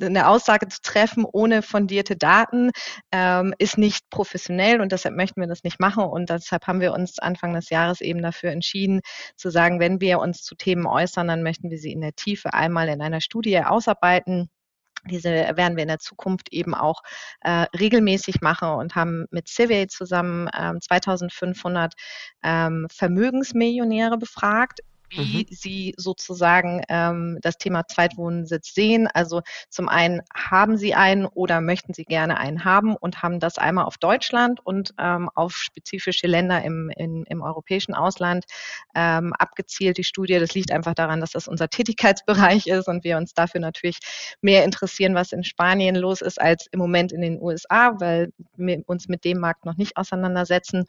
[0.00, 2.70] eine Aussage zu treffen ohne fundierte Daten
[3.12, 6.92] ähm, ist nicht professionell und deshalb möchten wir das nicht machen und deshalb haben wir
[6.92, 9.00] uns Anfang des Jahres eben dafür entschieden
[9.36, 12.54] zu sagen, wenn wir uns zu Themen äußern, dann möchten wir sie in der Tiefe
[12.54, 14.50] einmal in einer Studie ausarbeiten.
[15.08, 17.02] Diese werden wir in der Zukunft eben auch
[17.42, 21.94] äh, regelmäßig machen und haben mit Civey zusammen ähm, 2500
[22.42, 25.54] ähm, Vermögensmillionäre befragt wie mhm.
[25.54, 29.08] Sie sozusagen ähm, das Thema Zweitwohnsitz sehen.
[29.12, 33.58] Also zum einen haben Sie einen oder möchten Sie gerne einen haben und haben das
[33.58, 38.44] einmal auf Deutschland und ähm, auf spezifische Länder im, in, im europäischen Ausland
[38.94, 39.98] ähm, abgezielt.
[39.98, 43.60] Die Studie, das liegt einfach daran, dass das unser Tätigkeitsbereich ist und wir uns dafür
[43.60, 43.98] natürlich
[44.40, 48.82] mehr interessieren, was in Spanien los ist, als im Moment in den USA, weil wir
[48.86, 50.86] uns mit dem Markt noch nicht auseinandersetzen.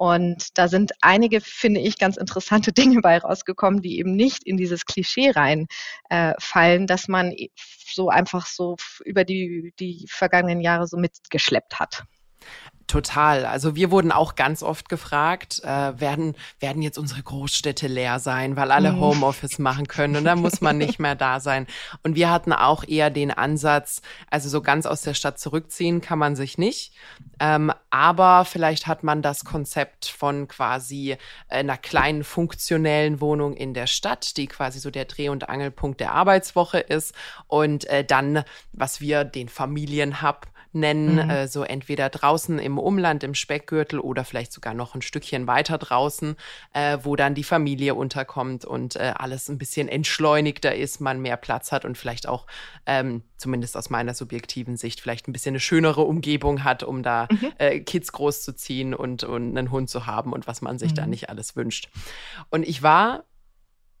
[0.00, 4.56] Und da sind einige, finde ich, ganz interessante Dinge bei rausgekommen, die eben nicht in
[4.56, 7.34] dieses Klischee reinfallen, äh, dass man
[7.84, 12.04] so einfach so über die, die vergangenen Jahre so mitgeschleppt hat.
[12.90, 13.46] Total.
[13.46, 18.56] Also wir wurden auch ganz oft gefragt, äh, werden, werden jetzt unsere Großstädte leer sein,
[18.56, 19.00] weil alle mhm.
[19.00, 21.68] Homeoffice machen können und dann muss man nicht mehr da sein.
[22.02, 26.18] Und wir hatten auch eher den Ansatz, also so ganz aus der Stadt zurückziehen kann
[26.18, 26.92] man sich nicht.
[27.38, 31.16] Ähm, aber vielleicht hat man das Konzept von quasi
[31.48, 36.12] einer kleinen funktionellen Wohnung in der Stadt, die quasi so der Dreh- und Angelpunkt der
[36.12, 37.14] Arbeitswoche ist.
[37.46, 41.30] Und äh, dann, was wir den Familienhub nennen, mhm.
[41.30, 45.78] äh, so entweder draußen im Umland, im Speckgürtel oder vielleicht sogar noch ein Stückchen weiter
[45.78, 46.36] draußen,
[46.72, 51.36] äh, wo dann die Familie unterkommt und äh, alles ein bisschen entschleunigter ist, man mehr
[51.36, 52.46] Platz hat und vielleicht auch,
[52.86, 57.26] ähm, zumindest aus meiner subjektiven Sicht, vielleicht ein bisschen eine schönere Umgebung hat, um da
[57.30, 57.52] mhm.
[57.58, 60.96] äh, Kids großzuziehen und, und einen Hund zu haben und was man sich mhm.
[60.96, 61.88] da nicht alles wünscht.
[62.50, 63.24] Und ich war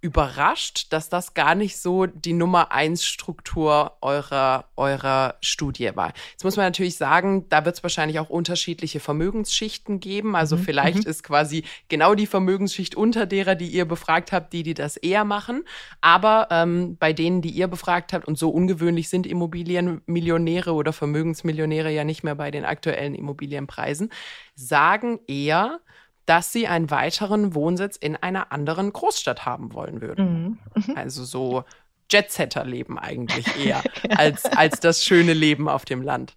[0.00, 6.12] überrascht, dass das gar nicht so die Nummer eins Struktur eurer, eurer Studie war.
[6.32, 10.36] Jetzt muss man natürlich sagen, da wird es wahrscheinlich auch unterschiedliche Vermögensschichten geben.
[10.36, 10.62] Also mhm.
[10.62, 11.10] vielleicht mhm.
[11.10, 15.24] ist quasi genau die Vermögensschicht unter derer, die ihr befragt habt, die, die das eher
[15.24, 15.64] machen.
[16.00, 21.90] Aber ähm, bei denen, die ihr befragt habt, und so ungewöhnlich sind Immobilienmillionäre oder Vermögensmillionäre
[21.90, 24.10] ja nicht mehr bei den aktuellen Immobilienpreisen,
[24.54, 25.80] sagen eher,
[26.26, 30.58] dass sie einen weiteren Wohnsitz in einer anderen Großstadt haben wollen würden.
[30.74, 30.82] Mhm.
[30.86, 30.96] mhm.
[30.96, 31.64] Also so
[32.10, 33.82] Jetsetter-Leben eigentlich eher
[34.16, 36.36] als, als das schöne Leben auf dem Land.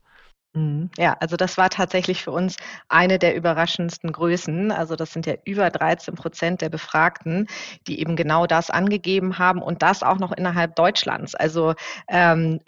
[0.56, 0.92] Mhm.
[0.98, 4.72] Ja, also das war tatsächlich für uns eine der überraschendsten Größen.
[4.72, 7.48] Also das sind ja über 13 Prozent der Befragten,
[7.88, 11.34] die eben genau das angegeben haben und das auch noch innerhalb Deutschlands.
[11.34, 11.74] Also
[12.08, 12.60] ähm,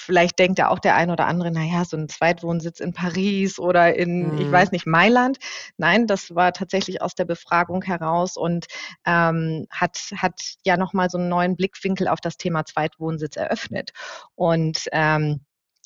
[0.00, 3.94] vielleicht denkt ja auch der ein oder andere, naja, so ein Zweitwohnsitz in Paris oder
[3.94, 4.40] in, mhm.
[4.40, 5.38] ich weiß nicht, Mailand.
[5.76, 8.66] Nein, das war tatsächlich aus der Befragung heraus und
[9.06, 13.90] ähm, hat, hat ja nochmal so einen neuen Blickwinkel auf das Thema Zweitwohnsitz eröffnet.
[14.34, 15.40] Und ähm,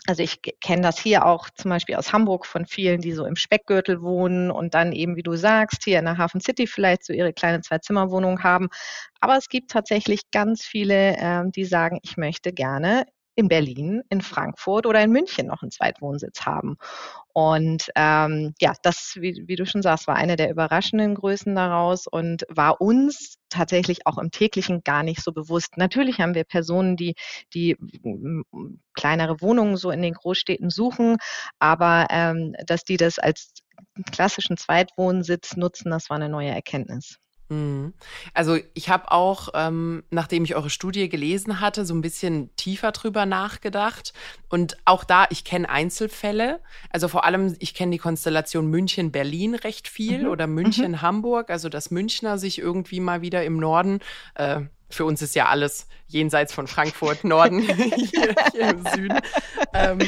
[0.07, 3.37] also ich kenne das hier auch zum Beispiel aus Hamburg von vielen, die so im
[3.37, 7.12] Speckgürtel wohnen und dann eben, wie du sagst, hier in der Hafen City vielleicht so
[7.14, 8.68] ihre kleine Zwei-Zimmer-Wohnung haben.
[9.20, 14.20] Aber es gibt tatsächlich ganz viele, ähm, die sagen, ich möchte gerne in Berlin, in
[14.20, 16.77] Frankfurt oder in München noch einen Zweitwohnsitz haben.
[17.33, 22.07] Und ähm, ja, das, wie, wie du schon sagst, war eine der überraschenden Größen daraus
[22.07, 25.77] und war uns tatsächlich auch im täglichen gar nicht so bewusst.
[25.77, 27.14] Natürlich haben wir Personen, die,
[27.53, 27.77] die
[28.94, 31.16] kleinere Wohnungen so in den Großstädten suchen,
[31.59, 33.53] aber ähm, dass die das als
[34.12, 37.18] klassischen Zweitwohnsitz nutzen, das war eine neue Erkenntnis.
[37.49, 37.93] Mhm.
[38.33, 42.93] Also ich habe auch, ähm, nachdem ich eure Studie gelesen hatte, so ein bisschen tiefer
[42.93, 44.13] drüber nachgedacht.
[44.49, 46.61] Und auch da, ich kenne Einzelfälle.
[46.91, 50.29] Also vor allem, ich kenne die Konstellation München-Berlin recht viel mhm.
[50.29, 51.51] oder München-Hamburg.
[51.51, 54.01] Also dass Münchner sich irgendwie mal wieder im Norden
[54.35, 59.20] äh, für uns ist ja alles jenseits von Frankfurt, Norden, hier, hier, im Süden.
[59.73, 60.01] Ähm,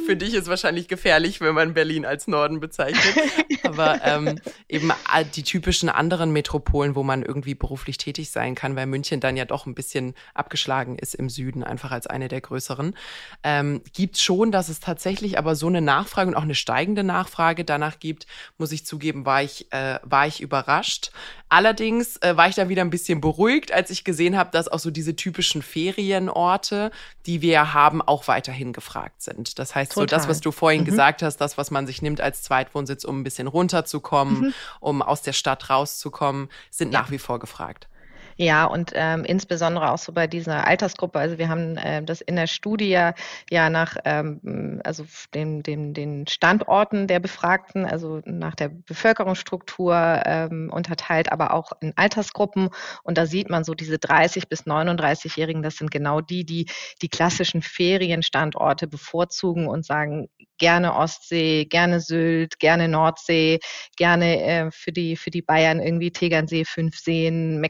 [0.06, 3.14] für dich ist wahrscheinlich gefährlich, wenn man Berlin als Norden bezeichnet.
[3.62, 4.92] Aber ähm, eben
[5.34, 9.44] die typischen anderen Metropolen, wo man irgendwie beruflich tätig sein kann, weil München dann ja
[9.44, 12.96] doch ein bisschen abgeschlagen ist im Süden, einfach als eine der größeren,
[13.42, 17.64] ähm, gibt schon, dass es tatsächlich aber so eine Nachfrage und auch eine steigende Nachfrage
[17.64, 21.10] danach gibt, muss ich zugeben, war ich, äh, war ich überrascht.
[21.48, 24.78] Allerdings äh, war ich dann wieder ein bisschen beruhigt, als ich gesehen habe, dass auch
[24.78, 26.90] so diese typischen Ferienorte,
[27.26, 29.58] die wir haben, auch weiterhin gefragt sind.
[29.58, 30.08] Das heißt, Total.
[30.08, 30.86] so das, was du vorhin mhm.
[30.86, 34.54] gesagt hast, das, was man sich nimmt als Zweitwohnsitz, um ein bisschen runterzukommen, mhm.
[34.80, 37.00] um aus der Stadt rauszukommen, sind ja.
[37.00, 37.88] nach wie vor gefragt.
[38.38, 41.18] Ja, und ähm, insbesondere auch so bei dieser Altersgruppe.
[41.18, 43.10] Also wir haben äh, das in der Studie
[43.50, 50.70] ja nach ähm, also den, den, den Standorten der Befragten, also nach der Bevölkerungsstruktur ähm,
[50.70, 52.68] unterteilt, aber auch in Altersgruppen.
[53.02, 56.66] Und da sieht man so diese 30 bis 39-Jährigen, das sind genau die, die
[57.00, 63.60] die klassischen Ferienstandorte bevorzugen und sagen, gerne Ostsee, gerne Sylt, gerne Nordsee,
[63.96, 67.60] gerne äh, für die für die Bayern irgendwie Tegernsee, fünf Seen,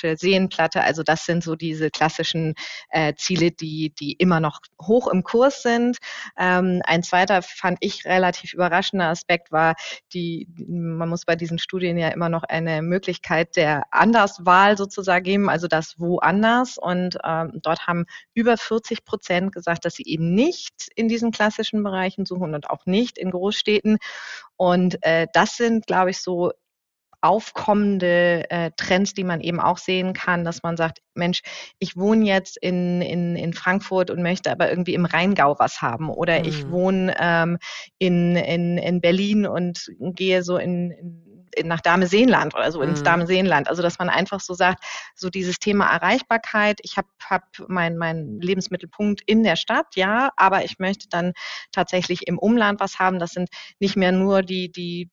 [0.00, 0.82] Mecklenburgische Seenplatte.
[0.82, 2.54] Also das sind so diese klassischen
[2.90, 5.98] äh, Ziele, die die immer noch hoch im Kurs sind.
[6.38, 9.74] Ähm, ein zweiter fand ich relativ überraschender Aspekt war
[10.12, 15.50] die man muss bei diesen Studien ja immer noch eine Möglichkeit der Anderswahl sozusagen geben,
[15.50, 16.78] also das woanders.
[16.78, 21.82] Und ähm, dort haben über 40 Prozent gesagt, dass sie eben nicht in diesen klassischen
[21.82, 23.98] Bereichen suchen und auch nicht in Großstädten.
[24.56, 26.52] Und äh, das sind, glaube ich, so
[27.22, 31.42] aufkommende äh, Trends, die man eben auch sehen kann, dass man sagt, Mensch,
[31.78, 36.08] ich wohne jetzt in, in, in Frankfurt und möchte aber irgendwie im Rheingau was haben
[36.08, 36.44] oder mhm.
[36.46, 37.58] ich wohne ähm,
[37.98, 41.30] in, in, in Berlin und gehe so in, in
[41.64, 43.04] nach Dame-Seenland oder so ins mhm.
[43.04, 43.68] Dame-Seenland.
[43.68, 48.38] Also dass man einfach so sagt, so dieses Thema Erreichbarkeit, ich habe hab meinen mein
[48.40, 51.32] Lebensmittelpunkt in der Stadt, ja, aber ich möchte dann
[51.72, 53.18] tatsächlich im Umland was haben.
[53.18, 55.10] Das sind nicht mehr nur die, die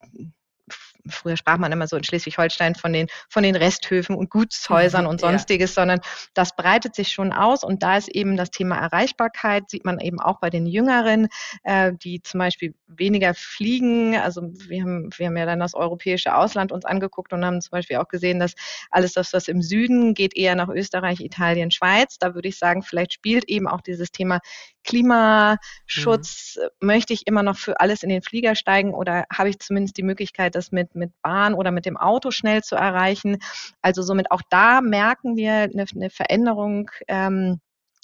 [1.10, 5.10] früher sprach man immer so in Schleswig-Holstein von den, von den Resthöfen und Gutshäusern mhm,
[5.10, 5.82] und sonstiges, ja.
[5.82, 6.00] sondern
[6.34, 7.64] das breitet sich schon aus.
[7.64, 11.28] Und da ist eben das Thema Erreichbarkeit, sieht man eben auch bei den Jüngeren,
[11.64, 14.16] äh, die zum Beispiel weniger fliegen.
[14.16, 17.72] Also wir haben, wir haben ja dann das europäische Ausland uns angeguckt und haben zum
[17.72, 18.54] Beispiel auch gesehen, dass
[18.90, 22.18] alles das, was im Süden geht, eher nach Österreich, Italien, Schweiz.
[22.20, 24.40] Da würde ich sagen, vielleicht spielt eben auch dieses Thema
[24.88, 26.58] Klimaschutz.
[26.58, 26.88] Mhm.
[26.88, 30.04] Möchte ich immer noch für alles in den Flieger steigen oder habe ich zumindest die
[30.04, 33.38] Möglichkeit, das mit mit Bahn oder mit dem Auto schnell zu erreichen.
[33.82, 36.90] Also somit auch da merken wir eine, eine Veränderung.
[37.08, 37.60] Ähm,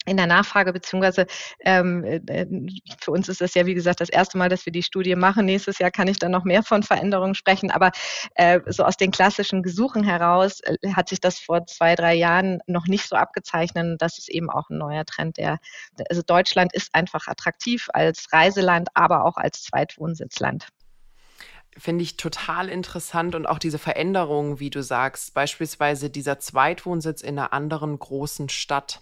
[0.06, 1.27] in der Nachfrage, beziehungsweise
[1.62, 2.45] ähm, äh,
[2.99, 5.45] für uns ist das ja, wie gesagt, das erste Mal, dass wir die Studie machen.
[5.45, 7.71] Nächstes Jahr kann ich dann noch mehr von Veränderungen sprechen.
[7.71, 7.91] Aber
[8.36, 12.60] äh, so aus den klassischen Gesuchen heraus äh, hat sich das vor zwei, drei Jahren
[12.67, 14.01] noch nicht so abgezeichnet.
[14.01, 15.38] Das ist eben auch ein neuer Trend.
[15.38, 15.60] Der,
[16.10, 20.67] also Deutschland ist einfach attraktiv als Reiseland, aber auch als Zweitwohnsitzland
[21.78, 27.38] finde ich total interessant und auch diese Veränderung, wie du sagst, beispielsweise dieser Zweitwohnsitz in
[27.38, 29.02] einer anderen großen Stadt.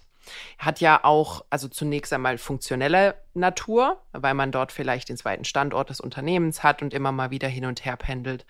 [0.56, 5.90] Hat ja auch, also zunächst einmal funktionelle Natur, weil man dort vielleicht den zweiten Standort
[5.90, 8.46] des Unternehmens hat und immer mal wieder hin und her pendelt.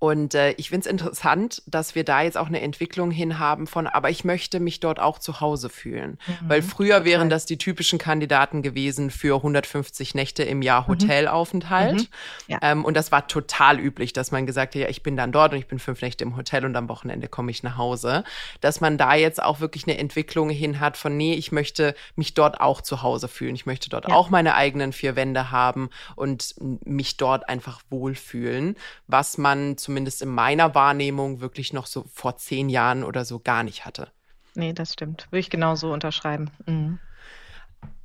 [0.00, 3.66] Und äh, ich finde es interessant, dass wir da jetzt auch eine Entwicklung hin haben
[3.66, 6.18] von, aber ich möchte mich dort auch zu Hause fühlen.
[6.26, 6.48] Mhm.
[6.48, 10.88] Weil früher wären das die typischen Kandidaten gewesen für 150 Nächte im Jahr mhm.
[10.88, 12.00] Hotelaufenthalt.
[12.00, 12.06] Mhm.
[12.46, 12.58] Ja.
[12.62, 15.52] Ähm, und das war total üblich, dass man gesagt hat, ja, ich bin dann dort
[15.52, 18.24] und ich bin fünf Nächte im Hotel und am Wochenende komme ich nach Hause.
[18.62, 22.32] Dass man da jetzt auch wirklich eine Entwicklung hin hat von, nee, ich möchte mich
[22.32, 23.54] dort auch zu Hause fühlen.
[23.54, 24.14] Ich möchte dort ja.
[24.14, 26.54] auch meine eigenen vier Wände haben und
[26.86, 32.36] mich dort einfach wohlfühlen, was man zum zumindest in meiner Wahrnehmung wirklich noch so vor
[32.36, 34.12] zehn Jahren oder so gar nicht hatte.
[34.54, 35.26] Nee, das stimmt.
[35.30, 36.48] Würde ich genauso unterschreiben.
[36.64, 37.00] Mhm.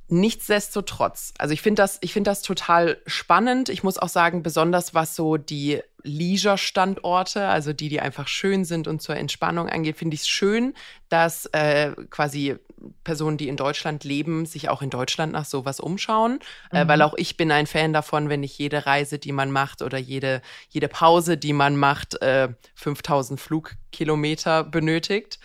[0.08, 3.68] Nichtsdestotrotz, also ich finde das, ich finde das total spannend.
[3.68, 8.88] Ich muss auch sagen, besonders was so die Leisure-Standorte, also die, die einfach schön sind
[8.88, 10.74] und zur Entspannung angeht, finde ich es schön,
[11.08, 12.56] dass äh, quasi
[13.04, 16.82] Personen, die in Deutschland leben, sich auch in Deutschland nach sowas umschauen, äh, mhm.
[16.82, 19.82] äh, weil auch ich bin ein Fan davon, wenn nicht jede Reise, die man macht
[19.82, 25.38] oder jede, jede Pause, die man macht, äh, 5000 Flugkilometer benötigt.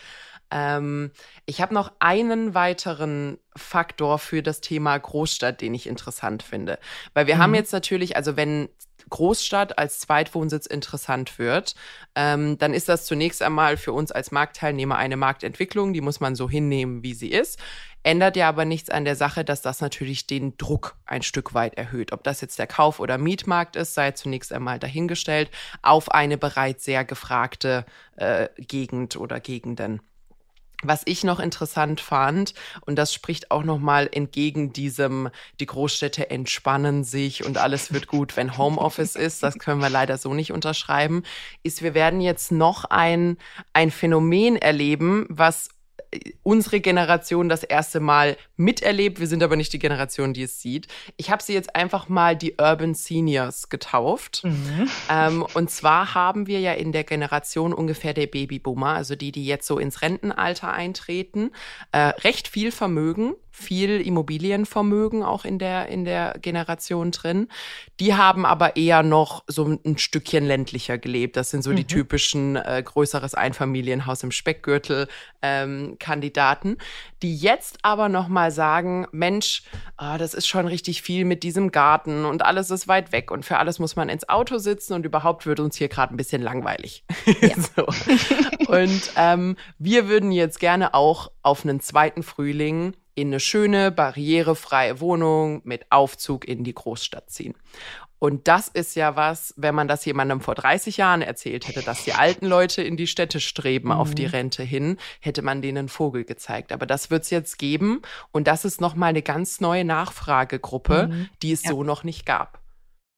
[0.52, 1.12] Ähm,
[1.46, 6.78] ich habe noch einen weiteren Faktor für das Thema Großstadt, den ich interessant finde.
[7.14, 7.40] Weil wir mhm.
[7.40, 8.70] haben jetzt natürlich, also wenn
[9.12, 11.76] Großstadt als Zweitwohnsitz interessant wird,
[12.16, 16.36] ähm, dann ist das zunächst einmal für uns als Marktteilnehmer eine Marktentwicklung, die muss man
[16.36, 17.60] so hinnehmen, wie sie ist.
[18.04, 21.76] Ändert ja aber nichts an der Sache, dass das natürlich den Druck ein Stück weit
[21.76, 22.14] erhöht.
[22.14, 25.52] Ob das jetzt der Kauf- oder Mietmarkt ist, sei zunächst einmal dahingestellt,
[25.84, 30.02] auf eine bereits sehr gefragte äh, Gegend oder Gegenden.
[30.84, 37.04] Was ich noch interessant fand, und das spricht auch nochmal entgegen diesem, die Großstädte entspannen
[37.04, 41.24] sich und alles wird gut, wenn Homeoffice ist, das können wir leider so nicht unterschreiben,
[41.64, 43.38] ist, wir werden jetzt noch ein,
[43.74, 45.70] ein Phänomen erleben, was
[46.44, 49.20] unsere Generation das erste Mal miterlebt.
[49.20, 50.88] Wir sind aber nicht die Generation, die es sieht.
[51.18, 54.44] Ich habe sie jetzt einfach mal die Urban Seniors getauft.
[54.44, 54.90] Mhm.
[55.10, 59.46] Ähm, und zwar haben wir ja in der Generation ungefähr der Babyboomer, also die, die
[59.46, 61.52] jetzt so ins Rentenalter eintreten,
[61.92, 67.48] äh, recht viel Vermögen, viel Immobilienvermögen auch in der, in der Generation drin.
[68.00, 71.38] Die haben aber eher noch so ein Stückchen ländlicher gelebt.
[71.38, 71.76] Das sind so mhm.
[71.78, 75.08] die typischen äh, größeres Einfamilienhaus im Speckgürtel
[75.42, 76.78] ähm, Kandidaten,
[77.22, 79.64] die jetzt aber noch mal sagen, Mensch,
[79.98, 83.46] oh, das ist schon richtig viel mit diesem Garten und alles ist weit weg und
[83.46, 86.42] für alles muss man ins Auto sitzen und überhaupt wird uns hier gerade ein bisschen
[86.42, 87.04] langweilig.
[87.42, 87.56] Ja.
[87.76, 87.86] so.
[88.68, 95.00] Und ähm, wir würden jetzt gerne auch auf einen zweiten Frühling in eine schöne, barrierefreie
[95.00, 97.56] Wohnung mit Aufzug in die Großstadt ziehen.
[98.24, 102.04] Und das ist ja was, wenn man das jemandem vor 30 Jahren erzählt hätte, dass
[102.04, 103.96] die alten Leute in die Städte streben mhm.
[103.96, 104.32] auf die mhm.
[104.32, 106.72] Rente hin, hätte man denen einen Vogel gezeigt.
[106.72, 108.04] Aber das wird es jetzt geben.
[108.32, 111.30] Und das ist nochmal eine ganz neue Nachfragegruppe, mhm.
[111.42, 111.72] die es ja.
[111.72, 112.61] so noch nicht gab.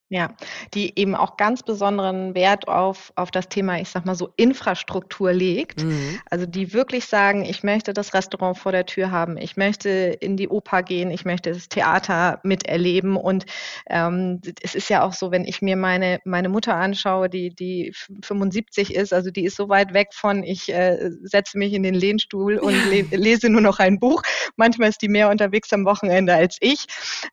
[0.09, 0.35] Ja,
[0.75, 5.33] die eben auch ganz besonderen Wert auf, auf das Thema, ich sag mal so, Infrastruktur
[5.33, 5.83] legt.
[5.83, 6.19] Mhm.
[6.29, 10.37] Also die wirklich sagen, ich möchte das Restaurant vor der Tür haben, ich möchte in
[10.37, 13.15] die Oper gehen, ich möchte das Theater miterleben.
[13.15, 13.45] Und
[13.89, 17.91] ähm, es ist ja auch so, wenn ich mir meine, meine Mutter anschaue, die, die
[18.23, 21.95] 75 ist, also die ist so weit weg von, ich äh, setze mich in den
[21.95, 24.21] Lehnstuhl und le lese nur noch ein Buch.
[24.57, 26.85] Manchmal ist die mehr unterwegs am Wochenende als ich.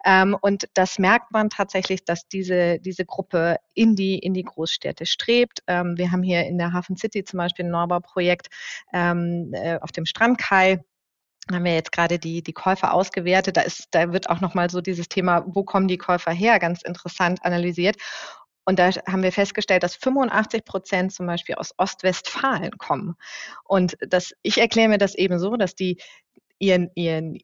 [0.07, 5.07] Ähm, und das merkt man tatsächlich, dass diese diese, Gruppe in die, in die Großstädte
[5.07, 5.63] strebt.
[5.67, 8.49] Ähm, wir haben hier in der Hafen City zum Beispiel ein Neubauprojekt
[8.93, 10.81] ähm, äh, auf dem Strandkai
[11.51, 13.57] haben wir jetzt gerade die, die Käufer ausgewertet.
[13.57, 16.83] Da, ist, da wird auch nochmal so dieses Thema, wo kommen die Käufer her, ganz
[16.83, 17.97] interessant analysiert.
[18.65, 23.17] Und da haben wir festgestellt, dass 85 Prozent zum Beispiel aus Ostwestfalen kommen.
[23.65, 26.01] Und das, ich erkläre mir das eben so, dass die
[26.59, 27.39] ihren, ihren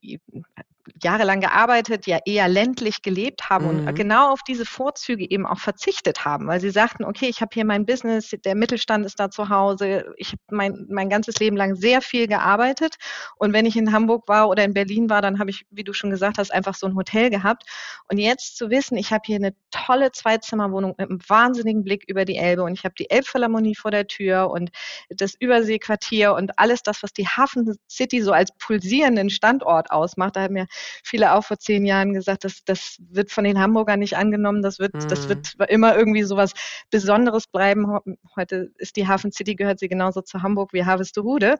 [1.01, 3.87] jahrelang gearbeitet, ja eher ländlich gelebt haben mhm.
[3.87, 7.49] und genau auf diese Vorzüge eben auch verzichtet haben, weil sie sagten, okay, ich habe
[7.53, 11.57] hier mein Business, der Mittelstand ist da zu Hause, ich habe mein, mein ganzes Leben
[11.57, 12.95] lang sehr viel gearbeitet
[13.37, 15.93] und wenn ich in Hamburg war oder in Berlin war, dann habe ich, wie du
[15.93, 17.63] schon gesagt hast, einfach so ein Hotel gehabt
[18.09, 22.25] und jetzt zu wissen, ich habe hier eine tolle Zweizimmerwohnung mit einem wahnsinnigen Blick über
[22.25, 24.71] die Elbe und ich habe die Elbphilharmonie vor der Tür und
[25.09, 30.41] das Überseequartier und alles das, was die Hafen City so als pulsierenden Standort ausmacht, da
[30.41, 30.67] haben mir
[31.03, 34.79] viele auch vor zehn Jahren gesagt, das, das wird von den Hamburgern nicht angenommen, das
[34.79, 35.07] wird, mhm.
[35.07, 36.51] das wird immer irgendwie so was
[36.89, 37.97] Besonderes bleiben.
[38.35, 41.55] Heute ist die Hafen City, gehört sie genauso zu Hamburg wie Harvestehude.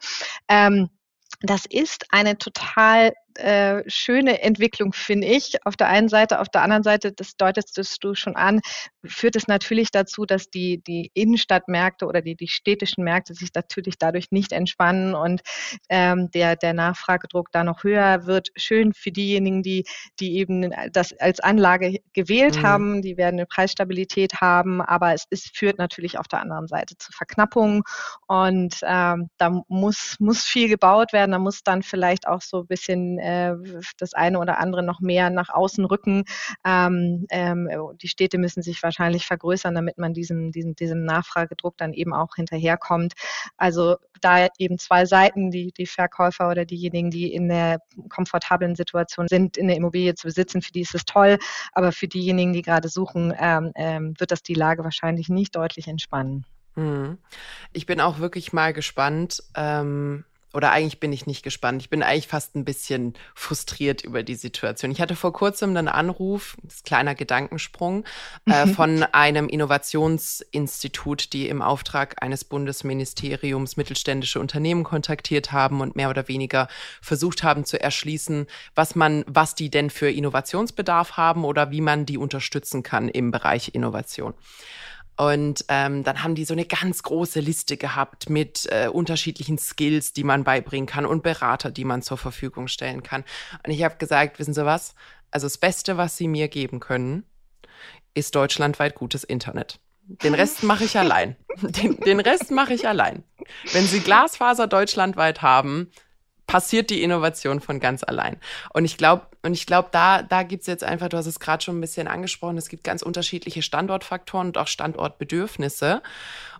[0.47, 0.89] Ähm,
[1.41, 5.57] das ist eine total äh, schöne Entwicklung, finde ich.
[5.65, 8.61] Auf der einen Seite, auf der anderen Seite, das deutest du schon an,
[9.05, 13.97] führt es natürlich dazu, dass die, die Innenstadtmärkte oder die, die städtischen Märkte sich natürlich
[13.97, 15.41] dadurch nicht entspannen und
[15.89, 18.49] ähm, der, der Nachfragedruck da noch höher wird.
[18.55, 19.85] Schön für diejenigen, die,
[20.19, 22.63] die eben das als Anlage gewählt mhm.
[22.63, 26.97] haben, die werden eine Preisstabilität haben, aber es, es führt natürlich auf der anderen Seite
[26.97, 27.83] zu Verknappungen
[28.27, 32.67] und ähm, da muss, muss viel gebaut werden, da muss dann vielleicht auch so ein
[32.67, 33.55] bisschen äh,
[33.97, 36.23] das eine oder andere noch mehr nach außen rücken.
[36.65, 37.69] Ähm, ähm,
[38.01, 42.35] die Städte müssen sich wahrscheinlich vergrößern, damit man diesem, diesem, diesem Nachfragedruck dann eben auch
[42.35, 43.13] hinterherkommt.
[43.57, 49.27] Also da eben zwei Seiten, die, die Verkäufer oder diejenigen, die in der komfortablen Situation
[49.27, 51.37] sind, in der Immobilie zu besitzen, für die ist es toll,
[51.73, 55.87] aber für diejenigen, die gerade suchen, ähm, ähm, wird das die Lage wahrscheinlich nicht deutlich
[55.87, 56.45] entspannen.
[56.75, 57.17] Mhm.
[57.73, 60.23] Ich bin auch wirklich mal gespannt, ähm,
[60.53, 61.81] oder eigentlich bin ich nicht gespannt.
[61.81, 64.91] Ich bin eigentlich fast ein bisschen frustriert über die Situation.
[64.91, 68.05] Ich hatte vor kurzem einen Anruf, das ist kleiner Gedankensprung,
[68.47, 68.73] äh, mhm.
[68.73, 76.27] von einem Innovationsinstitut, die im Auftrag eines Bundesministeriums mittelständische Unternehmen kontaktiert haben und mehr oder
[76.27, 76.69] weniger
[77.01, 82.05] versucht haben zu erschließen, was man, was die denn für Innovationsbedarf haben oder wie man
[82.05, 84.33] die unterstützen kann im Bereich Innovation.
[85.17, 90.13] Und ähm, dann haben die so eine ganz große Liste gehabt mit äh, unterschiedlichen Skills,
[90.13, 93.23] die man beibringen kann und Berater, die man zur Verfügung stellen kann.
[93.65, 94.93] Und ich habe gesagt, wissen Sie was?
[95.31, 97.23] Also das Beste, was Sie mir geben können,
[98.13, 99.79] ist deutschlandweit gutes Internet.
[100.07, 101.35] Den Rest mache ich allein.
[101.61, 103.23] Den, den Rest mache ich allein.
[103.73, 105.91] Wenn Sie Glasfaser deutschlandweit haben,
[106.47, 108.37] passiert die Innovation von ganz allein.
[108.73, 111.63] Und ich glaube, und ich glaube, da, da gibt's jetzt einfach, du hast es gerade
[111.63, 116.01] schon ein bisschen angesprochen, es gibt ganz unterschiedliche Standortfaktoren und auch Standortbedürfnisse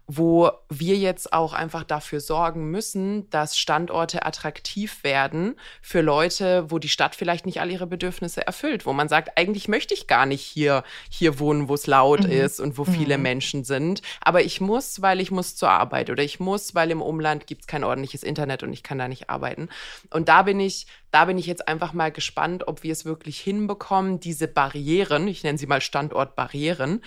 [0.08, 6.80] wo wir jetzt auch einfach dafür sorgen müssen, dass Standorte attraktiv werden für Leute, wo
[6.80, 10.26] die Stadt vielleicht nicht all ihre Bedürfnisse erfüllt, wo man sagt, eigentlich möchte ich gar
[10.26, 12.32] nicht hier, hier wohnen, wo es laut mhm.
[12.32, 12.94] ist und wo mhm.
[12.94, 16.90] viele Menschen sind, aber ich muss, weil ich muss zur Arbeit oder ich muss, weil
[16.90, 19.68] im Umland gibt es kein ordentliches Internet und ich kann da nicht arbeiten.
[20.10, 23.42] Und da bin ich, da bin ich jetzt einfach mal gespannt, ob wir es wirklich
[23.42, 27.02] hinbekommen, diese Barrieren, ich nenne sie mal Standortbarrieren,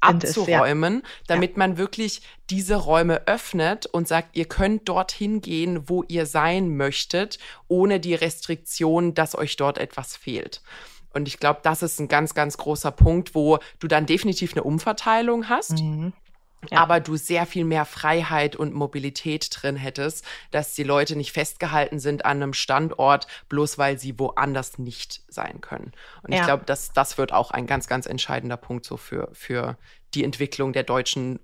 [0.00, 1.08] abzuräumen, ja.
[1.26, 1.58] damit ja.
[1.58, 7.38] man wirklich diese Räume öffnet und sagt, ihr könnt dorthin gehen, wo ihr sein möchtet,
[7.68, 10.62] ohne die Restriktion, dass euch dort etwas fehlt.
[11.12, 14.64] Und ich glaube, das ist ein ganz, ganz großer Punkt, wo du dann definitiv eine
[14.64, 15.80] Umverteilung hast.
[15.80, 16.12] Mhm
[16.70, 16.78] ja.
[16.78, 21.98] aber du sehr viel mehr Freiheit und Mobilität drin hättest, dass die Leute nicht festgehalten
[21.98, 25.92] sind an einem Standort, bloß weil sie woanders nicht sein können.
[26.22, 26.40] Und ja.
[26.40, 29.76] ich glaube, das, das wird auch ein ganz, ganz entscheidender Punkt so für, für
[30.14, 31.40] die Entwicklung der deutschen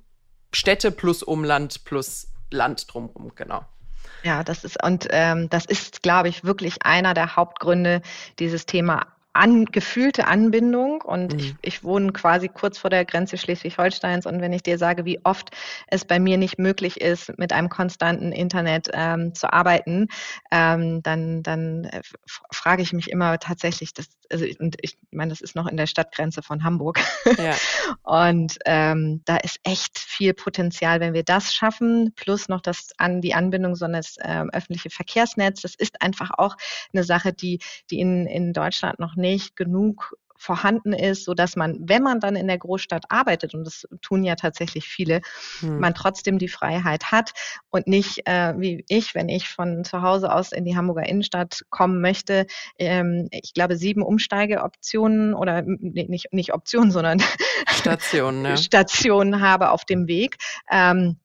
[0.53, 3.65] Städte plus Umland plus Land drumherum, genau.
[4.23, 8.03] Ja, das ist und ähm, das ist, glaube ich, wirklich einer der Hauptgründe,
[8.39, 11.39] dieses Thema an, gefühlte Anbindung und mhm.
[11.39, 15.25] ich, ich wohne quasi kurz vor der Grenze Schleswig-Holsteins und wenn ich dir sage, wie
[15.25, 15.51] oft
[15.87, 20.09] es bei mir nicht möglich ist, mit einem konstanten Internet ähm, zu arbeiten,
[20.51, 22.03] ähm, dann, dann äh,
[22.51, 25.87] frage ich mich immer tatsächlich, das, also und ich meine, das ist noch in der
[25.87, 27.01] Stadtgrenze von Hamburg.
[27.39, 27.55] Ja.
[28.03, 33.21] und ähm, da ist echt viel Potenzial, wenn wir das schaffen, plus noch das an
[33.23, 35.63] die Anbindung so eines ähm, öffentliche Verkehrsnetz.
[35.63, 36.57] Das ist einfach auch
[36.93, 37.61] eine Sache, die,
[37.91, 42.37] die in, in Deutschland noch nicht genug vorhanden ist, so dass man, wenn man dann
[42.37, 45.21] in der Großstadt arbeitet, und das tun ja tatsächlich viele,
[45.61, 45.79] hm.
[45.79, 47.31] man trotzdem die Freiheit hat
[47.71, 51.63] und nicht äh, wie ich, wenn ich von zu Hause aus in die Hamburger Innenstadt
[51.71, 52.47] kommen möchte,
[52.79, 57.23] ähm, ich glaube sieben Umsteigeoptionen oder nee, nicht, nicht Optionen, sondern
[57.69, 58.57] Stationen, ja.
[58.57, 60.37] Stationen habe auf dem Weg.
[60.71, 61.19] Ähm,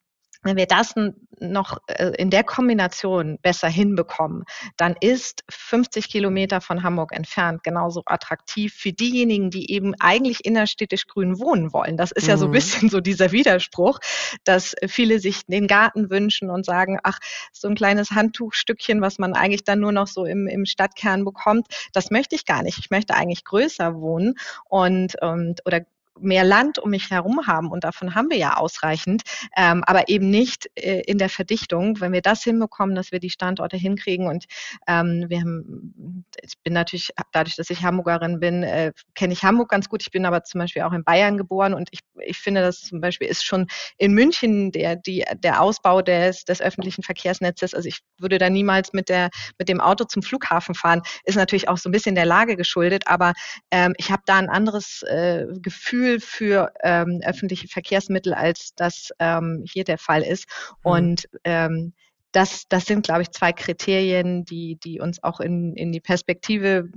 [0.48, 0.96] wenn wir das
[1.40, 4.44] noch äh, in der Kombination besser hinbekommen,
[4.78, 11.06] dann ist 50 Kilometer von Hamburg entfernt genauso attraktiv für diejenigen, die eben eigentlich innerstädtisch
[11.08, 11.98] grün wohnen wollen.
[11.98, 12.30] Das ist mhm.
[12.30, 12.54] ja so ein mhm.
[12.54, 14.00] bisschen so dieser Widerspruch,
[14.44, 17.20] dass viele sich den Garten wünschen und sagen, ach,
[17.52, 21.68] so ein kleines Handtuchstückchen, was man eigentlich dann nur noch so im, im Stadtkern bekommt,
[21.94, 22.80] das möchte ich gar nicht.
[22.80, 24.36] Ich möchte eigentlich größer wohnen
[24.70, 25.82] und, und oder
[26.20, 29.24] mehr Land um mich herum haben und davon haben wir ja ausreichend,
[29.56, 32.00] ähm, aber eben nicht äh, in der Verdichtung.
[32.00, 34.46] Wenn wir das hinbekommen, dass wir die Standorte hinkriegen und
[34.88, 39.70] ähm, wir haben, ich bin natürlich, dadurch, dass ich Hamburgerin bin, äh, kenne ich Hamburg
[39.70, 40.02] ganz gut.
[40.02, 43.02] Ich bin aber zum Beispiel auch in Bayern geboren und ich, ich finde, das zum
[43.02, 47.74] Beispiel ist schon in München der, die, der Ausbau des, des öffentlichen Verkehrsnetzes.
[47.74, 51.02] Also ich würde da niemals mit der, mit dem Auto zum Flughafen fahren.
[51.24, 53.34] Ist natürlich auch so ein bisschen der Lage geschuldet, aber
[53.72, 59.12] ähm, ich habe da ein anderes äh, Gefühl Gefühl für ähm, öffentliche Verkehrsmittel, als das
[59.20, 60.48] ähm, hier der Fall ist.
[60.84, 60.92] Mhm.
[60.92, 61.94] Und ähm,
[62.32, 66.90] das, das sind, glaube ich, zwei Kriterien, die, die uns auch in, in die Perspektive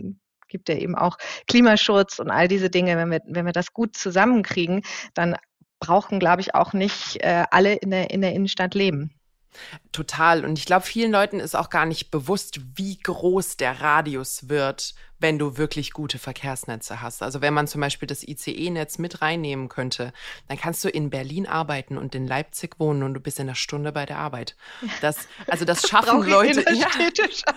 [0.49, 2.97] gibt ja eben auch Klimaschutz und all diese Dinge.
[2.97, 4.83] Wenn wir, wenn wir das gut zusammenkriegen,
[5.15, 5.37] dann
[5.79, 9.15] brauchen, glaube ich, auch nicht äh, alle in der, in der Innenstadt leben.
[9.93, 10.45] Total.
[10.45, 14.95] Und ich glaube, vielen Leuten ist auch gar nicht bewusst, wie groß der Radius wird,
[15.21, 17.23] wenn du wirklich gute Verkehrsnetze hast.
[17.23, 20.13] Also wenn man zum Beispiel das ICE-Netz mit reinnehmen könnte,
[20.49, 23.55] dann kannst du in Berlin arbeiten und in Leipzig wohnen und du bist in einer
[23.55, 24.57] Stunde bei der Arbeit.
[25.03, 26.65] Das, also das schaffen Leute.
[26.75, 26.89] Ja,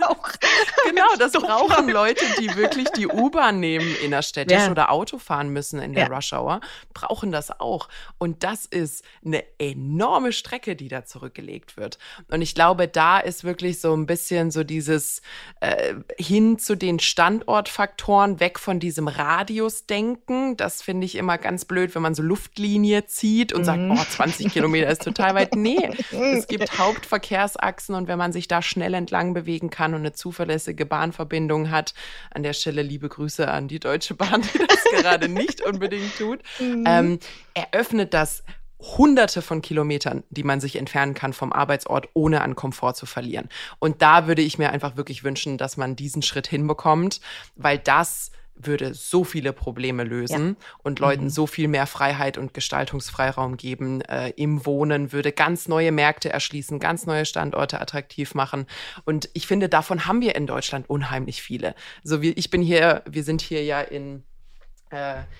[0.01, 0.29] auch.
[0.85, 4.69] Genau, das brauchen Leute, die wirklich die U-Bahn nehmen innerstädtisch ja.
[4.69, 6.13] oder Auto fahren müssen in der ja.
[6.13, 6.59] Rush Hour,
[6.93, 7.87] brauchen das auch.
[8.17, 11.97] Und das ist eine enorme Strecke, die da zurückgelegt wird.
[12.29, 15.21] Und ich glaube, da ist wirklich so ein bisschen so dieses
[15.61, 20.57] äh, hin zu den Standorten Standortfaktoren, weg von diesem Radiusdenken.
[20.57, 23.65] Das finde ich immer ganz blöd, wenn man so Luftlinie zieht und mhm.
[23.65, 25.55] sagt, oh, 20 Kilometer ist total weit.
[25.55, 30.13] Nee, es gibt Hauptverkehrsachsen und wenn man sich da schnell entlang bewegen kann und eine
[30.13, 31.93] zuverlässige Bahnverbindung hat,
[32.31, 36.39] an der Stelle liebe Grüße an die Deutsche Bahn, die das gerade nicht unbedingt tut,
[36.59, 36.85] mhm.
[36.87, 37.19] ähm,
[37.53, 38.43] eröffnet das
[38.83, 43.49] hunderte von Kilometern, die man sich entfernen kann vom Arbeitsort, ohne an Komfort zu verlieren.
[43.79, 47.21] Und da würde ich mir einfach wirklich wünschen, dass man diesen Schritt hinbekommt,
[47.55, 50.67] weil das würde so viele Probleme lösen ja.
[50.83, 51.29] und Leuten mhm.
[51.29, 56.79] so viel mehr Freiheit und Gestaltungsfreiraum geben äh, im Wohnen, würde ganz neue Märkte erschließen,
[56.79, 58.67] ganz neue Standorte attraktiv machen.
[59.05, 61.73] Und ich finde, davon haben wir in Deutschland unheimlich viele.
[62.03, 64.23] So wie ich bin hier, wir sind hier ja in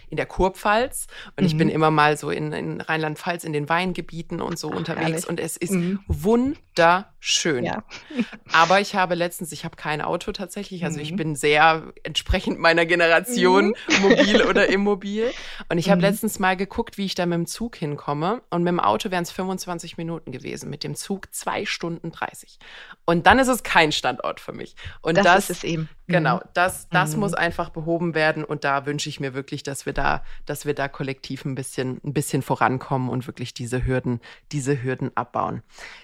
[0.10, 1.48] in der Kurpfalz und mhm.
[1.48, 1.74] ich bin mhm.
[1.74, 5.30] immer mal so in, in Rheinland-Pfalz in den Weingebieten und so Ach, unterwegs ehrlich?
[5.30, 6.00] und es ist mhm.
[6.08, 7.64] wunderschön.
[7.64, 7.84] Ja.
[8.52, 11.04] Aber ich habe letztens, ich habe kein Auto tatsächlich, also mhm.
[11.04, 14.02] ich bin sehr entsprechend meiner Generation mhm.
[14.02, 15.32] mobil oder immobil
[15.70, 16.08] und ich habe mhm.
[16.08, 19.24] letztens mal geguckt, wie ich da mit dem Zug hinkomme und mit dem Auto wären
[19.24, 22.60] es 25 Minuten gewesen, mit dem Zug zwei Stunden 30
[23.06, 24.76] und dann ist es kein Standort für mich.
[25.02, 25.90] Und das, das ist es eben.
[26.08, 29.86] Genau, das, das muss einfach behoben werden und da wünsche ich mir wirklich wirklich, dass
[29.86, 34.22] wir da, dass wir da kollektiv ein bisschen, ein bisschen vorankommen und wirklich diese Hürden,
[34.52, 35.62] diese Hürden abbauen.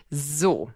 [0.10, 0.72] So.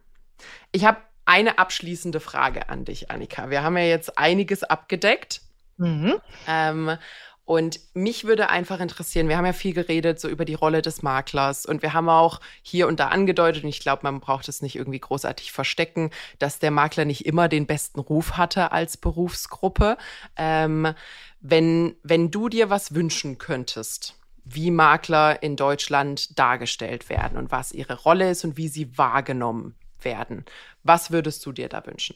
[0.71, 3.49] Ich habe eine abschließende Frage an dich, Annika.
[3.49, 5.41] Wir haben ja jetzt einiges abgedeckt.
[5.78, 6.15] Mhm.
[6.47, 6.97] Ähm,
[7.46, 11.02] und mich würde einfach interessieren, wir haben ja viel geredet so über die Rolle des
[11.02, 14.62] Maklers und wir haben auch hier und da angedeutet, und ich glaube, man braucht es
[14.62, 19.98] nicht irgendwie großartig verstecken, dass der Makler nicht immer den besten Ruf hatte als Berufsgruppe.
[20.38, 20.94] Ähm,
[21.41, 24.16] wenn, wenn du dir was wünschen könntest,
[24.46, 29.76] wie Makler in Deutschland dargestellt werden und was ihre Rolle ist und wie sie wahrgenommen
[30.02, 30.46] werden,
[30.84, 32.16] was würdest du dir da wünschen?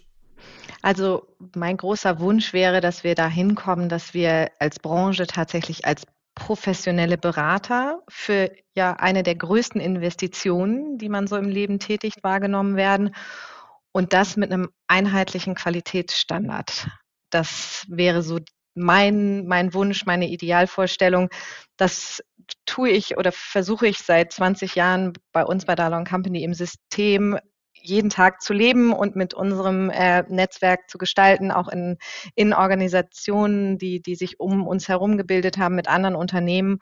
[0.87, 6.03] Also mein großer Wunsch wäre, dass wir da hinkommen, dass wir als Branche tatsächlich als
[6.33, 12.77] professionelle Berater für ja eine der größten Investitionen, die man so im Leben tätigt, wahrgenommen
[12.77, 13.13] werden
[13.91, 16.87] und das mit einem einheitlichen Qualitätsstandard.
[17.31, 18.39] Das wäre so
[18.73, 21.27] mein, mein Wunsch, meine Idealvorstellung,
[21.75, 22.23] das
[22.65, 27.37] tue ich oder versuche ich seit 20 Jahren bei uns bei Dalon Company im System
[27.81, 31.97] jeden Tag zu leben und mit unserem äh, Netzwerk zu gestalten, auch in,
[32.35, 36.79] in Organisationen, die, die sich um uns herum gebildet haben, mit anderen Unternehmen.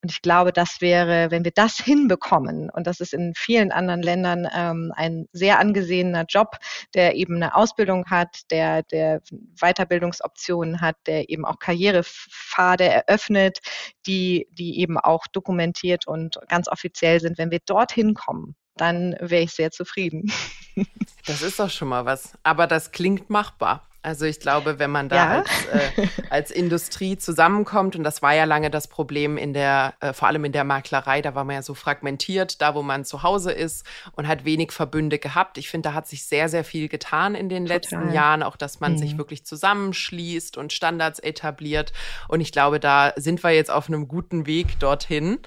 [0.00, 4.02] Und ich glaube, das wäre, wenn wir das hinbekommen, und das ist in vielen anderen
[4.02, 6.56] Ländern ähm, ein sehr angesehener Job,
[6.94, 9.20] der eben eine Ausbildung hat, der, der
[9.60, 13.58] Weiterbildungsoptionen hat, der eben auch Karrierepfade eröffnet,
[14.06, 17.36] die, die eben auch dokumentiert und ganz offiziell sind.
[17.36, 20.32] Wenn wir dorthin kommen, dann wäre ich sehr zufrieden.
[21.26, 22.32] Das ist doch schon mal was.
[22.42, 23.88] Aber das klingt machbar.
[24.00, 25.38] Also ich glaube, wenn man da ja.
[25.40, 30.12] als, äh, als, Industrie zusammenkommt, und das war ja lange das Problem in der, äh,
[30.12, 33.24] vor allem in der Maklerei, da war man ja so fragmentiert, da wo man zu
[33.24, 35.58] Hause ist und hat wenig Verbünde gehabt.
[35.58, 37.76] Ich finde, da hat sich sehr, sehr viel getan in den Total.
[37.76, 38.98] letzten Jahren, auch dass man mhm.
[38.98, 41.92] sich wirklich zusammenschließt und Standards etabliert.
[42.28, 45.38] Und ich glaube, da sind wir jetzt auf einem guten Weg dorthin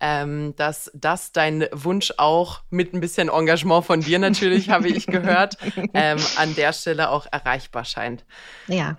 [0.00, 5.06] ähm, dass das dein Wunsch auch mit ein bisschen Engagement von dir natürlich, habe ich
[5.06, 5.56] gehört,
[5.94, 8.24] ähm, an der Stelle auch erreichbar scheint.
[8.66, 8.96] Ja.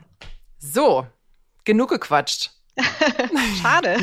[0.58, 1.06] So,
[1.64, 2.52] genug gequatscht.
[3.62, 3.98] Schade.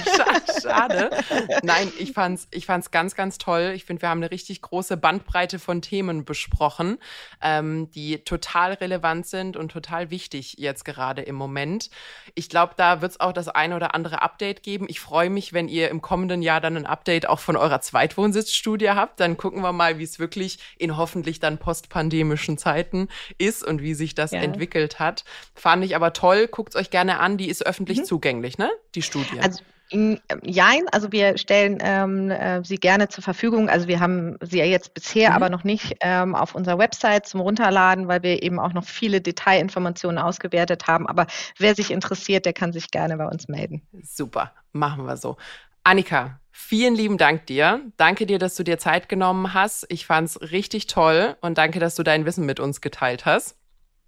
[0.60, 1.10] Schade.
[1.62, 3.72] Nein, ich fand's, ich fand's ganz, ganz toll.
[3.74, 6.98] Ich finde, wir haben eine richtig große Bandbreite von Themen besprochen,
[7.40, 11.90] ähm, die total relevant sind und total wichtig jetzt gerade im Moment.
[12.34, 14.86] Ich glaube, da wird es auch das eine oder andere Update geben.
[14.88, 18.90] Ich freue mich, wenn ihr im kommenden Jahr dann ein Update auch von eurer Zweitwohnsitzstudie
[18.90, 19.20] habt.
[19.20, 23.08] Dann gucken wir mal, wie es wirklich in hoffentlich dann postpandemischen Zeiten
[23.38, 24.40] ist und wie sich das ja.
[24.40, 25.24] entwickelt hat.
[25.54, 26.48] Fand ich aber toll.
[26.48, 27.36] Guckt euch gerne an.
[27.36, 28.04] Die ist öffentlich mhm.
[28.04, 28.63] zugänglich, ne?
[28.64, 28.72] Ne?
[28.94, 29.40] Die Studie.
[29.40, 29.60] Also
[29.90, 33.68] Jein, also wir stellen ähm, äh, sie gerne zur Verfügung.
[33.68, 35.36] Also wir haben sie ja jetzt bisher mhm.
[35.36, 39.20] aber noch nicht ähm, auf unserer Website zum Runterladen, weil wir eben auch noch viele
[39.20, 41.06] Detailinformationen ausgewertet haben.
[41.06, 41.26] Aber
[41.58, 43.82] wer sich interessiert, der kann sich gerne bei uns melden.
[44.02, 45.36] Super, machen wir so.
[45.84, 47.82] Annika, vielen lieben Dank dir.
[47.98, 49.84] Danke dir, dass du dir Zeit genommen hast.
[49.90, 53.56] Ich fand es richtig toll und danke, dass du dein Wissen mit uns geteilt hast.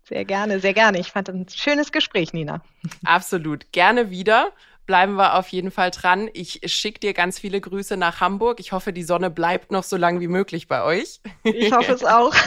[0.09, 0.99] Sehr gerne, sehr gerne.
[1.01, 2.63] Ich fand ein schönes Gespräch, Nina.
[3.05, 3.73] Absolut.
[3.73, 4.53] Gerne wieder.
[4.87, 6.31] Bleiben wir auf jeden Fall dran.
[6.33, 8.61] Ich schicke dir ganz viele Grüße nach Hamburg.
[8.61, 11.21] Ich hoffe, die Sonne bleibt noch so lange wie möglich bei euch.
[11.43, 12.35] Ich hoffe es auch.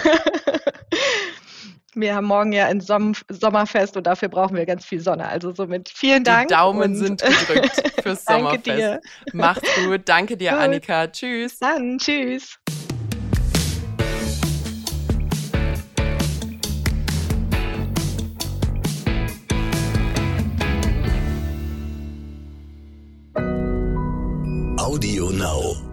[1.96, 5.28] Wir haben morgen ja ein Som Sommerfest und dafür brauchen wir ganz viel Sonne.
[5.28, 6.48] Also somit vielen Dank.
[6.48, 8.68] Die Daumen sind gedrückt fürs Sommerfest.
[8.68, 9.02] Danke dir.
[9.34, 10.02] Macht's gut.
[10.06, 10.60] Danke dir, gut.
[10.60, 11.08] Annika.
[11.08, 11.58] Tschüss.
[11.60, 12.60] Dann tschüss.
[24.90, 25.89] Audio Now.